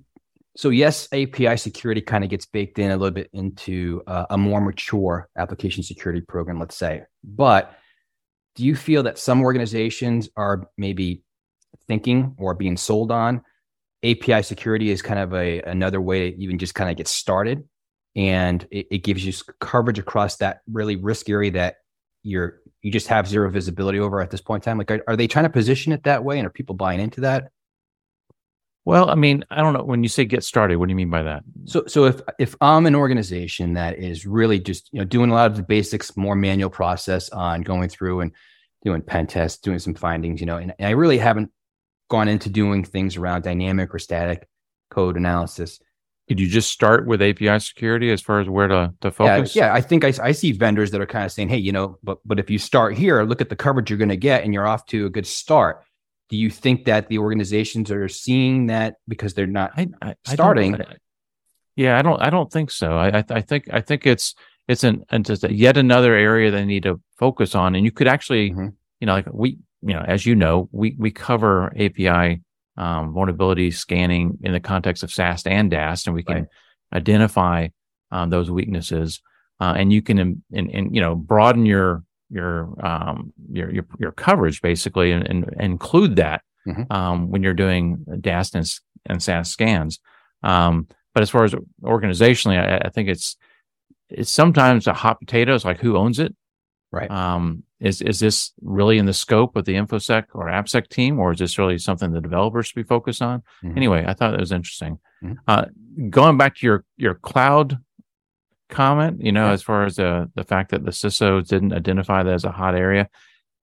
so 0.58 0.70
yes, 0.70 1.08
API 1.12 1.58
security 1.58 2.02
kind 2.02 2.24
of 2.24 2.30
gets 2.30 2.46
baked 2.46 2.80
in 2.80 2.92
a 2.92 2.98
little 2.98 3.14
bit 3.14 3.30
into 3.34 4.02
uh, 4.08 4.26
a 4.30 4.38
more 4.38 4.62
mature 4.62 5.30
application 5.38 5.84
security 5.84 6.22
program, 6.22 6.60
let's 6.60 6.78
say. 6.78 7.04
But 7.24 7.78
do 8.56 8.64
you 8.64 8.76
feel 8.76 9.04
that 9.04 9.18
some 9.18 9.42
organizations 9.42 10.30
are 10.38 10.70
maybe 10.78 11.24
thinking 11.88 12.36
or 12.38 12.54
being 12.54 12.78
sold 12.78 13.12
on 13.12 13.42
API 14.12 14.44
security 14.44 14.90
is 14.90 15.02
kind 15.02 15.20
of 15.20 15.34
a 15.34 15.62
another 15.62 16.02
way 16.02 16.32
to 16.32 16.38
even 16.42 16.58
just 16.58 16.76
kind 16.76 16.90
of 16.90 16.98
get 16.98 17.08
started, 17.08 17.68
and 18.16 18.68
it, 18.72 18.88
it 18.92 18.98
gives 19.00 19.26
you 19.26 19.34
coverage 19.60 20.00
across 20.00 20.38
that 20.38 20.62
really 20.72 20.96
risk 20.96 21.30
area 21.30 21.52
that 21.52 21.76
you're 22.24 22.60
you 22.82 22.92
just 22.92 23.08
have 23.08 23.28
zero 23.28 23.50
visibility 23.50 24.00
over 24.00 24.22
at 24.22 24.30
this 24.30 24.42
point 24.42 24.64
in 24.64 24.72
time. 24.72 24.78
Like, 24.78 24.92
are, 24.92 25.04
are 25.08 25.16
they 25.16 25.28
trying 25.28 25.46
to 25.46 25.50
position 25.50 25.92
it 25.92 26.04
that 26.04 26.24
way, 26.24 26.38
and 26.38 26.48
are 26.48 26.52
people 26.52 26.76
buying 26.76 27.00
into 27.00 27.22
that? 27.22 27.52
Well, 28.86 29.10
I 29.10 29.16
mean, 29.16 29.44
I 29.50 29.62
don't 29.62 29.74
know. 29.74 29.84
When 29.84 30.04
you 30.04 30.10
say 30.10 30.26
get 30.26 30.44
started, 30.44 30.78
what 30.78 30.86
do 30.86 30.92
you 30.92 30.96
mean 30.96 31.10
by 31.10 31.24
that? 31.24 31.44
So, 31.66 31.86
so 31.88 32.06
if 32.06 32.22
if 32.38 32.56
I'm 32.62 32.86
an 32.86 32.96
organization 32.96 33.74
that 33.74 33.98
is 33.98 34.28
really 34.28 34.60
just 34.60 34.90
you 34.92 35.00
know 35.00 35.06
doing 35.06 35.32
a 35.32 35.34
lot 35.34 35.50
of 35.50 35.58
the 35.58 35.64
basics, 35.64 36.16
more 36.16 36.36
manual 36.36 36.70
process 36.70 37.30
on 37.30 37.62
going 37.62 37.90
through 37.90 38.22
and 38.22 38.32
doing 38.84 39.02
pen 39.02 39.26
tests, 39.26 39.60
doing 39.60 39.80
some 39.80 39.96
findings, 39.96 40.40
you 40.40 40.46
know, 40.46 40.58
and, 40.58 40.74
and 40.78 40.88
I 40.88 40.92
really 40.92 41.18
haven't 41.18 41.50
gone 42.10 42.28
into 42.28 42.50
doing 42.50 42.84
things 42.84 43.18
around 43.18 43.44
dynamic 43.44 43.94
or 43.94 44.00
static 44.00 44.48
code 44.90 45.18
analysis. 45.18 45.80
Did 46.28 46.40
you 46.40 46.48
just 46.48 46.72
start 46.72 47.06
with 47.06 47.22
API 47.22 47.60
security 47.60 48.12
as 48.12 48.22
far 48.22 48.40
as 48.40 48.50
where 48.50 48.68
to, 48.68 48.94
to 49.02 49.12
focus? 49.12 49.56
Yeah, 49.56 49.68
yeah 49.68 49.74
I 49.74 49.82
think 49.82 50.04
I, 50.04 50.14
I 50.22 50.32
see 50.32 50.52
vendors 50.54 50.92
that 50.92 51.02
are 51.02 51.06
kind 51.06 51.26
of 51.26 51.32
saying, 51.32 51.50
hey, 51.50 51.58
you 51.58 51.72
know, 51.72 52.00
but 52.04 52.18
but 52.26 52.40
if 52.40 52.50
you 52.50 52.58
start 52.58 52.98
here, 52.98 53.24
look 53.24 53.42
at 53.42 53.50
the 53.50 53.56
coverage 53.56 53.90
you're 53.90 54.00
going 54.00 54.10
to 54.10 54.18
get, 54.18 54.44
and 54.44 54.54
you're 54.54 54.66
off 54.66 54.86
to 54.88 55.06
a 55.06 55.10
good 55.10 55.28
start. 55.28 55.84
Do 56.30 56.38
you 56.38 56.50
think 56.50 56.86
that 56.86 57.08
the 57.10 57.20
organizations 57.20 57.92
are 57.92 58.08
seeing 58.08 58.68
that 58.68 58.96
because 59.08 59.36
they're 59.36 59.46
not 59.46 59.74
I, 59.78 59.88
I, 60.02 60.16
starting? 60.26 60.82
I 60.82 60.96
yeah, 61.76 62.00
I 62.00 62.02
don't. 62.02 62.22
I 62.22 62.30
don't 62.30 62.52
think 62.52 62.72
so. 62.72 62.98
I, 62.98 63.24
I, 63.30 63.42
think. 63.42 63.66
I 63.72 63.82
think 63.82 64.08
it's 64.08 64.34
it's 64.68 64.84
an 64.84 65.04
and 65.10 65.26
just 65.26 65.48
yet 65.50 65.78
another 65.78 66.16
area 66.16 66.50
they 66.50 66.66
need 66.66 66.84
to 66.84 67.02
focus 67.18 67.54
on. 67.54 67.76
And 67.76 67.86
you 67.86 67.92
could 67.92 68.08
actually, 68.08 68.52
mm-hmm. 68.52 68.70
you 69.00 69.08
know, 69.08 69.14
like 69.14 69.28
we, 69.32 69.60
you 69.82 69.94
know, 69.94 70.04
as 70.06 70.26
you 70.26 70.36
know, 70.36 70.70
we 70.72 70.96
we 70.98 71.12
cover 71.12 71.74
API 71.78 72.42
um, 72.78 73.14
vulnerability 73.14 73.72
scanning 73.72 74.38
in 74.42 74.52
the 74.52 74.60
context 74.60 75.04
of 75.04 75.12
SAST 75.12 75.48
and 75.48 75.72
DAST, 75.72 76.08
and 76.08 76.16
we 76.16 76.24
can 76.24 76.36
right. 76.36 76.48
identify 76.94 77.68
um, 78.12 78.30
those 78.30 78.52
weaknesses, 78.52 79.22
uh, 79.60 79.74
and 79.78 79.94
you 79.94 80.02
can, 80.02 80.20
in, 80.20 80.44
in, 80.52 80.70
in, 80.70 80.94
you 80.94 81.02
know, 81.02 81.16
broaden 81.16 81.66
your 81.66 82.04
your 82.30 82.74
um, 82.86 83.34
your, 83.52 83.72
your 83.72 83.86
your 84.00 84.12
coverage 84.12 84.62
basically, 84.62 85.12
and, 85.12 85.28
and 85.28 85.52
include 85.60 86.18
that 86.18 86.42
mm-hmm. 86.68 86.92
um, 86.92 87.30
when 87.30 87.44
you're 87.44 87.54
doing 87.54 88.06
DAST 88.22 88.56
and, 88.56 88.80
and 89.06 89.24
SAST 89.24 89.52
scans. 89.52 90.00
Um, 90.44 90.88
but 91.14 91.24
as 91.24 91.30
far 91.30 91.46
as 91.46 91.56
organizationally, 91.82 92.60
I, 92.60 92.88
I, 92.88 92.90
think 92.90 93.10
it's 93.10 93.38
it's 94.10 94.30
sometimes 94.30 94.86
a 94.88 94.94
hot 94.94 95.20
potato. 95.20 95.56
It's 95.56 95.66
like 95.66 95.80
who 95.80 95.98
owns 95.98 96.20
it, 96.20 96.36
right? 96.92 97.10
Um, 97.10 97.64
is 97.80 98.02
is 98.02 98.20
this 98.20 98.54
really 98.62 98.98
in 98.98 99.06
the 99.06 99.14
scope 99.14 99.56
of 99.56 99.66
the 99.66 99.74
infosec 99.74 100.26
or 100.34 100.46
appsec 100.46 100.88
team 100.88 101.20
or 101.20 101.32
is 101.32 101.40
this 101.40 101.58
really 101.58 101.78
something 101.78 102.12
the 102.12 102.22
developers 102.22 102.68
should 102.68 102.76
be 102.76 102.84
focused 102.84 103.22
on 103.22 103.42
mm-hmm. 103.64 103.78
anyway 103.78 104.04
i 104.08 104.14
thought 104.14 104.32
that 104.32 104.40
was 104.40 104.52
interesting 104.52 104.98
mm-hmm. 105.24 105.34
uh, 105.48 105.66
going 106.10 106.38
back 106.38 106.56
to 106.56 106.66
your 106.66 106.86
your 106.98 107.16
cloud 107.16 107.78
comment 108.70 109.22
you 109.22 109.32
know 109.32 109.48
yeah. 109.48 109.52
as 109.52 109.62
far 109.62 109.84
as 109.84 109.98
the 109.98 110.30
the 110.36 110.44
fact 110.44 110.72
that 110.72 110.84
the 110.84 110.92
ciso 110.92 111.46
didn't 111.46 111.74
identify 111.74 112.24
that 112.24 112.34
as 112.34 112.46
a 112.46 112.52
hot 112.52 112.76
area 112.76 113.10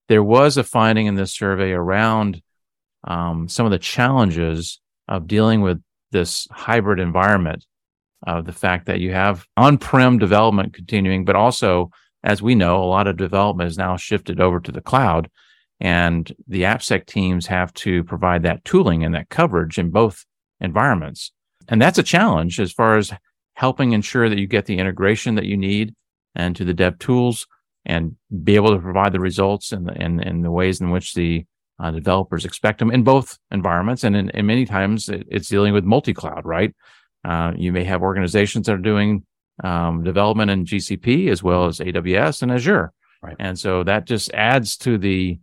there 0.09 0.23
was 0.23 0.57
a 0.57 0.63
finding 0.63 1.07
in 1.07 1.15
this 1.15 1.33
survey 1.33 1.71
around 1.71 2.41
um, 3.05 3.49
some 3.49 3.65
of 3.65 3.71
the 3.71 3.79
challenges 3.79 4.79
of 5.07 5.27
dealing 5.27 5.61
with 5.61 5.81
this 6.11 6.47
hybrid 6.51 6.99
environment 6.99 7.65
of 8.25 8.45
the 8.45 8.53
fact 8.53 8.85
that 8.85 8.99
you 8.99 9.11
have 9.11 9.45
on-prem 9.57 10.17
development 10.17 10.73
continuing 10.73 11.25
but 11.25 11.35
also 11.35 11.89
as 12.23 12.41
we 12.41 12.55
know, 12.55 12.81
a 12.81 12.85
lot 12.85 13.07
of 13.07 13.17
development 13.17 13.69
is 13.69 13.77
now 13.77 13.97
shifted 13.97 14.39
over 14.39 14.59
to 14.59 14.71
the 14.71 14.81
cloud, 14.81 15.29
and 15.79 16.31
the 16.47 16.63
AppSec 16.63 17.05
teams 17.05 17.47
have 17.47 17.73
to 17.73 18.03
provide 18.03 18.43
that 18.43 18.63
tooling 18.63 19.03
and 19.03 19.13
that 19.15 19.29
coverage 19.29 19.77
in 19.77 19.89
both 19.89 20.25
environments. 20.61 21.31
And 21.67 21.81
that's 21.81 21.97
a 21.97 22.03
challenge 22.03 22.59
as 22.59 22.71
far 22.71 22.97
as 22.97 23.11
helping 23.55 23.91
ensure 23.91 24.29
that 24.29 24.39
you 24.39 24.47
get 24.47 24.65
the 24.65 24.79
integration 24.79 25.35
that 25.35 25.45
you 25.45 25.57
need 25.57 25.93
and 26.35 26.55
to 26.55 26.65
the 26.65 26.73
dev 26.73 26.99
tools 26.99 27.47
and 27.85 28.15
be 28.43 28.55
able 28.55 28.73
to 28.73 28.81
provide 28.81 29.11
the 29.11 29.19
results 29.19 29.71
in 29.71 29.83
the, 29.83 30.39
the 30.41 30.51
ways 30.51 30.81
in 30.81 30.89
which 30.89 31.13
the 31.13 31.45
uh, 31.79 31.91
developers 31.91 32.45
expect 32.45 32.79
them 32.79 32.91
in 32.91 33.03
both 33.03 33.37
environments. 33.51 34.03
And 34.03 34.15
in, 34.15 34.29
in 34.29 34.45
many 34.45 34.65
times 34.65 35.09
it, 35.09 35.27
it's 35.29 35.49
dealing 35.49 35.73
with 35.73 35.83
multi-cloud, 35.83 36.45
right? 36.45 36.73
Uh, 37.25 37.53
you 37.55 37.71
may 37.71 37.83
have 37.83 38.01
organizations 38.01 38.67
that 38.67 38.73
are 38.73 38.77
doing 38.77 39.25
um, 39.61 40.03
development 40.03 40.51
in 40.51 40.65
GCP 40.65 41.29
as 41.29 41.43
well 41.43 41.65
as 41.65 41.79
AWS 41.79 42.41
and 42.41 42.51
Azure. 42.51 42.93
Right. 43.21 43.35
And 43.39 43.57
so 43.57 43.83
that 43.83 44.05
just 44.05 44.33
adds 44.33 44.77
to 44.77 44.97
the 44.97 45.39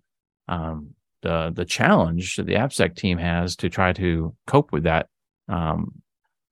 um, 0.49 0.95
the 1.23 1.53
the 1.55 1.65
challenge 1.65 2.37
that 2.37 2.47
the 2.47 2.55
AppSec 2.55 2.97
team 2.97 3.19
has 3.19 3.57
to 3.57 3.69
try 3.69 3.93
to 3.95 4.35
cope 4.47 4.73
with 4.73 4.85
that 4.85 5.09
um, 5.49 6.03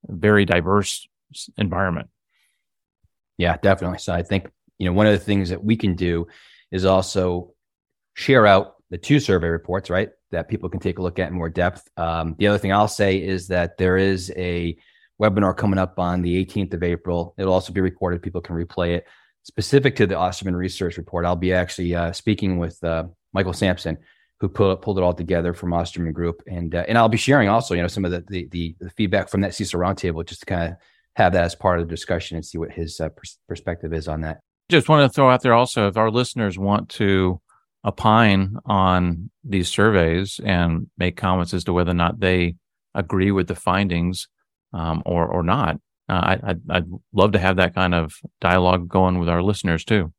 very 0.07 0.45
diverse 0.45 1.07
environment. 1.57 2.09
Yeah, 3.37 3.57
definitely. 3.57 3.99
So 3.99 4.13
I 4.13 4.23
think 4.23 4.51
you 4.79 4.87
know 4.87 4.93
one 4.93 5.07
of 5.07 5.13
the 5.13 5.25
things 5.25 5.51
that 5.51 5.63
we 5.63 5.77
can 5.77 5.95
do 5.95 6.29
is 6.71 6.85
also 6.85 7.55
share 8.15 8.47
out 8.47 8.77
the 8.91 8.99
two 8.99 9.21
survey 9.21 9.49
reports, 9.49 9.91
right? 9.91 10.11
That 10.31 10.49
people 10.49 10.69
can 10.69 10.81
take 10.81 10.99
a 10.99 11.03
look 11.03 11.19
at 11.19 11.29
in 11.29 11.35
more 11.35 11.51
depth. 11.51 11.89
Um, 11.97 12.37
the 12.39 12.49
other 12.49 12.59
thing 12.59 12.73
I'll 12.73 12.89
say 12.89 13.23
is 13.23 13.49
that 13.49 13.77
there 13.77 13.97
is 13.97 14.33
a 14.37 14.77
webinar 15.21 15.57
coming 15.57 15.79
up 15.79 15.99
on 15.99 16.23
the 16.23 16.45
18th 16.45 16.75
of 16.75 16.83
April. 16.83 17.35
It'll 17.39 17.53
also 17.53 17.73
be 17.73 17.81
recorded. 17.81 18.23
People 18.23 18.41
can 18.41 18.57
replay 18.57 18.97
it. 18.97 19.07
Specific 19.45 19.97
to 19.97 20.07
the 20.07 20.17
Osterman 20.17 20.57
Research 20.57 20.97
Report, 20.97 21.25
I'll 21.25 21.37
be 21.37 21.53
actually 21.53 21.95
uh, 21.95 22.13
speaking 22.13 22.59
with 22.59 22.83
uh, 22.85 23.05
Michael 23.33 23.53
Sampson, 23.53 23.97
who 24.41 24.49
pulled, 24.49 24.83
pulled 24.83 24.99
it 24.99 25.03
all 25.03 25.15
together 25.15 25.55
from 25.55 25.73
Osterman 25.73 26.13
Group, 26.13 26.43
and 26.47 26.75
uh, 26.75 26.85
and 26.87 26.99
I'll 26.99 27.09
be 27.09 27.17
sharing 27.17 27.49
also, 27.49 27.75
you 27.75 27.83
know, 27.83 27.89
some 27.89 28.05
of 28.05 28.11
the 28.11 28.25
the, 28.29 28.49
the, 28.51 28.77
the 28.79 28.91
feedback 28.91 29.29
from 29.29 29.41
that 29.41 29.53
CISO 29.53 29.79
roundtable, 29.79 30.27
just 30.27 30.41
to 30.41 30.47
kind 30.47 30.73
of 30.73 30.79
have 31.17 31.33
that 31.33 31.45
as 31.45 31.55
part 31.55 31.81
of 31.81 31.89
the 31.89 31.95
discussion 31.95 32.37
and 32.37 32.45
see 32.45 32.59
what 32.59 32.71
his 32.71 33.01
uh, 33.01 33.09
pers- 33.09 33.39
perspective 33.49 33.93
is 33.93 34.07
on 34.07 34.21
that. 34.21 34.41
Just 34.69 34.89
want 34.89 35.11
to 35.11 35.15
throw 35.15 35.31
out 35.31 35.43
there 35.43 35.55
also, 35.55 35.89
if 35.89 35.97
our 35.97 36.11
listeners 36.11 36.59
want 36.59 36.91
to 36.91 37.41
opine 37.85 38.57
on 38.67 39.31
these 39.45 39.69
surveys 39.69 40.41
and 40.45 40.89
make 40.99 41.17
comments 41.17 41.55
as 41.55 41.65
to 41.65 41.73
whether 41.73 41.91
or 41.91 41.95
not 41.95 42.21
they 42.21 42.57
agree 42.95 43.31
with 43.31 43.49
the 43.49 43.55
findings 43.55 44.29
um, 44.73 45.03
or 45.07 45.27
or 45.27 45.43
not. 45.43 45.77
Uh, 46.09 46.13
I, 46.13 46.41
I'd, 46.43 46.61
I'd 46.71 46.87
love 47.13 47.33
to 47.33 47.39
have 47.39 47.57
that 47.57 47.75
kind 47.75 47.95
of 47.95 48.15
dialogue 48.41 48.89
going 48.89 49.19
with 49.19 49.29
our 49.29 49.43
listeners 49.43 49.85
too. 49.85 50.13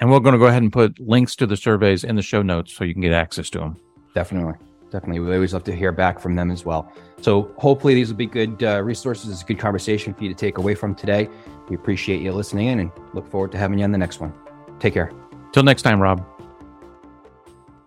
And 0.00 0.10
we're 0.10 0.20
going 0.20 0.34
to 0.34 0.38
go 0.38 0.46
ahead 0.46 0.62
and 0.62 0.72
put 0.72 0.98
links 1.00 1.36
to 1.36 1.46
the 1.46 1.56
surveys 1.56 2.04
in 2.04 2.16
the 2.16 2.22
show 2.22 2.42
notes 2.42 2.74
so 2.74 2.84
you 2.84 2.92
can 2.92 3.02
get 3.02 3.12
access 3.12 3.50
to 3.50 3.58
them. 3.58 3.76
Definitely. 4.14 4.54
Definitely. 4.90 5.20
We 5.20 5.34
always 5.34 5.52
love 5.52 5.64
to 5.64 5.74
hear 5.74 5.90
back 5.90 6.20
from 6.20 6.36
them 6.36 6.52
as 6.52 6.64
well. 6.64 6.92
So 7.20 7.52
hopefully 7.58 7.94
these 7.94 8.10
will 8.10 8.16
be 8.16 8.26
good 8.26 8.62
uh, 8.62 8.80
resources. 8.82 9.32
It's 9.32 9.42
a 9.42 9.44
good 9.44 9.58
conversation 9.58 10.14
for 10.14 10.22
you 10.22 10.28
to 10.28 10.36
take 10.36 10.58
away 10.58 10.76
from 10.76 10.94
today. 10.94 11.28
We 11.68 11.74
appreciate 11.74 12.22
you 12.22 12.32
listening 12.32 12.68
in 12.68 12.78
and 12.78 12.92
look 13.12 13.28
forward 13.28 13.50
to 13.52 13.58
having 13.58 13.78
you 13.78 13.84
on 13.84 13.90
the 13.90 13.98
next 13.98 14.20
one. 14.20 14.32
Take 14.78 14.94
care. 14.94 15.10
Till 15.52 15.64
next 15.64 15.82
time, 15.82 16.00
Rob. 16.00 16.24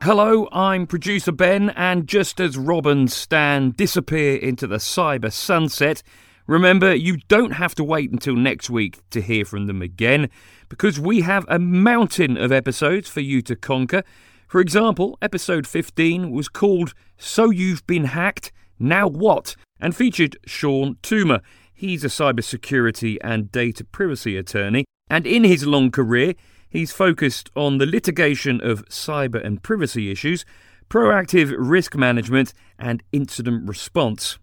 Hello, 0.08 0.48
I'm 0.54 0.88
producer 0.88 1.34
Ben, 1.34 1.72
and 1.72 2.08
just 2.08 2.40
as 2.40 2.58
Rob 2.58 2.88
and 2.88 3.12
Stan 3.12 3.72
disappear 3.72 4.38
into 4.38 4.66
the 4.66 4.78
cyber 4.78 5.30
sunset, 5.30 6.02
remember 6.48 6.96
you 6.96 7.18
don't 7.28 7.52
have 7.52 7.76
to 7.76 7.84
wait 7.84 8.10
until 8.10 8.38
next 8.38 8.70
week 8.70 9.02
to 9.10 9.20
hear 9.20 9.44
from 9.44 9.66
them 9.66 9.82
again, 9.82 10.30
because 10.70 10.98
we 10.98 11.20
have 11.24 11.44
a 11.50 11.60
mountain 11.60 12.38
of 12.38 12.54
episodes 12.54 13.10
for 13.10 13.20
you 13.20 13.42
to 13.42 13.58
conquer. 13.58 14.02
For 14.48 14.62
example, 14.62 15.18
episode 15.22 15.68
15 15.68 16.32
was 16.32 16.48
called 16.48 16.94
So 17.18 17.50
You've 17.50 17.86
Been 17.86 18.06
Hacked, 18.06 18.54
Now 18.80 19.10
What? 19.10 19.58
and 19.78 19.94
featured 19.94 20.38
Shawn 20.46 20.96
Tuma. 21.04 21.42
He's 21.74 22.06
a 22.06 22.08
cybersecurity 22.08 23.18
and 23.20 23.52
data 23.52 23.84
privacy 23.84 24.38
attorney, 24.38 24.86
and 25.10 25.28
in 25.28 25.44
his 25.44 25.68
long 25.68 25.92
career, 25.92 26.36
He's 26.78 26.92
focused 26.92 27.50
on 27.56 27.80
the 27.80 27.88
litigation 27.88 28.62
of 28.62 28.86
cyber 28.86 29.44
and 29.44 29.64
privacy 29.64 30.12
issues, 30.12 30.46
proactive 30.92 31.52
risk 31.58 31.96
management, 31.96 32.54
and 32.78 33.02
incident 33.12 33.68
response. 33.68 34.38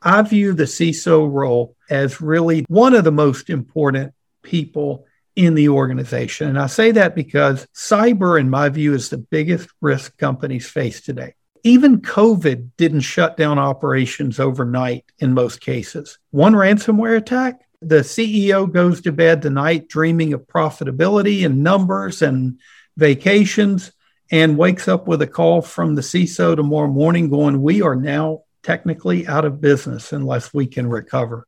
I 0.00 0.22
view 0.22 0.54
the 0.54 0.64
CISO 0.64 1.30
role 1.30 1.76
as 1.90 2.22
really 2.22 2.64
one 2.68 2.94
of 2.94 3.04
the 3.04 3.12
most 3.12 3.50
important 3.50 4.14
people 4.40 5.04
in 5.36 5.56
the 5.56 5.68
organization. 5.68 6.48
And 6.48 6.58
I 6.58 6.68
say 6.68 6.90
that 6.92 7.14
because 7.14 7.66
cyber, 7.74 8.40
in 8.40 8.48
my 8.48 8.70
view, 8.70 8.94
is 8.94 9.10
the 9.10 9.18
biggest 9.18 9.68
risk 9.82 10.16
companies 10.16 10.66
face 10.66 11.02
today. 11.02 11.34
Even 11.64 12.00
COVID 12.00 12.70
didn't 12.78 13.00
shut 13.00 13.36
down 13.36 13.58
operations 13.58 14.40
overnight 14.40 15.04
in 15.18 15.34
most 15.34 15.60
cases. 15.60 16.18
One 16.30 16.54
ransomware 16.54 17.18
attack 17.18 17.60
the 17.88 18.00
CEO 18.00 18.70
goes 18.70 19.00
to 19.02 19.12
bed 19.12 19.42
tonight 19.42 19.88
dreaming 19.88 20.32
of 20.32 20.46
profitability 20.46 21.44
and 21.44 21.62
numbers 21.62 22.22
and 22.22 22.60
vacations 22.96 23.92
and 24.30 24.56
wakes 24.56 24.88
up 24.88 25.06
with 25.06 25.22
a 25.22 25.26
call 25.26 25.62
from 25.62 25.94
the 25.94 26.02
CISO 26.02 26.56
tomorrow 26.56 26.88
morning 26.88 27.28
going, 27.28 27.60
We 27.60 27.82
are 27.82 27.96
now 27.96 28.42
technically 28.62 29.26
out 29.26 29.44
of 29.44 29.60
business 29.60 30.12
unless 30.12 30.52
we 30.54 30.66
can 30.66 30.88
recover. 30.88 31.46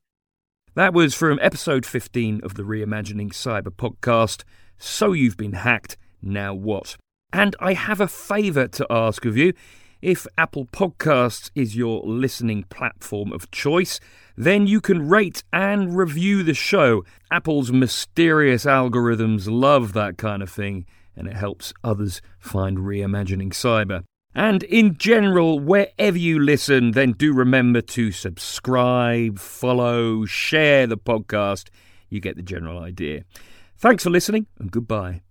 That 0.74 0.92
was 0.92 1.14
from 1.14 1.38
episode 1.40 1.86
15 1.86 2.42
of 2.42 2.54
the 2.54 2.62
Reimagining 2.62 3.30
Cyber 3.30 3.70
podcast. 3.70 4.44
So 4.76 5.12
you've 5.12 5.36
been 5.36 5.54
hacked, 5.54 5.96
now 6.20 6.52
what? 6.52 6.96
And 7.32 7.56
I 7.60 7.72
have 7.72 8.00
a 8.00 8.08
favour 8.08 8.68
to 8.68 8.86
ask 8.90 9.24
of 9.24 9.36
you. 9.36 9.54
If 10.02 10.26
Apple 10.36 10.66
Podcasts 10.66 11.50
is 11.54 11.74
your 11.74 12.02
listening 12.04 12.64
platform 12.64 13.32
of 13.32 13.50
choice, 13.50 13.98
then 14.36 14.66
you 14.66 14.80
can 14.80 15.08
rate 15.08 15.42
and 15.52 15.96
review 15.96 16.42
the 16.42 16.54
show. 16.54 17.04
Apple's 17.30 17.72
mysterious 17.72 18.64
algorithms 18.64 19.48
love 19.50 19.92
that 19.94 20.18
kind 20.18 20.42
of 20.42 20.50
thing, 20.50 20.86
and 21.16 21.26
it 21.26 21.36
helps 21.36 21.72
others 21.82 22.20
find 22.38 22.78
reimagining 22.78 23.50
cyber. 23.50 24.02
And 24.34 24.62
in 24.64 24.98
general, 24.98 25.58
wherever 25.58 26.18
you 26.18 26.38
listen, 26.38 26.90
then 26.90 27.12
do 27.12 27.32
remember 27.32 27.80
to 27.80 28.12
subscribe, 28.12 29.38
follow, 29.38 30.26
share 30.26 30.86
the 30.86 30.98
podcast. 30.98 31.68
You 32.10 32.20
get 32.20 32.36
the 32.36 32.42
general 32.42 32.78
idea. 32.78 33.24
Thanks 33.78 34.04
for 34.04 34.10
listening, 34.10 34.46
and 34.58 34.70
goodbye. 34.70 35.25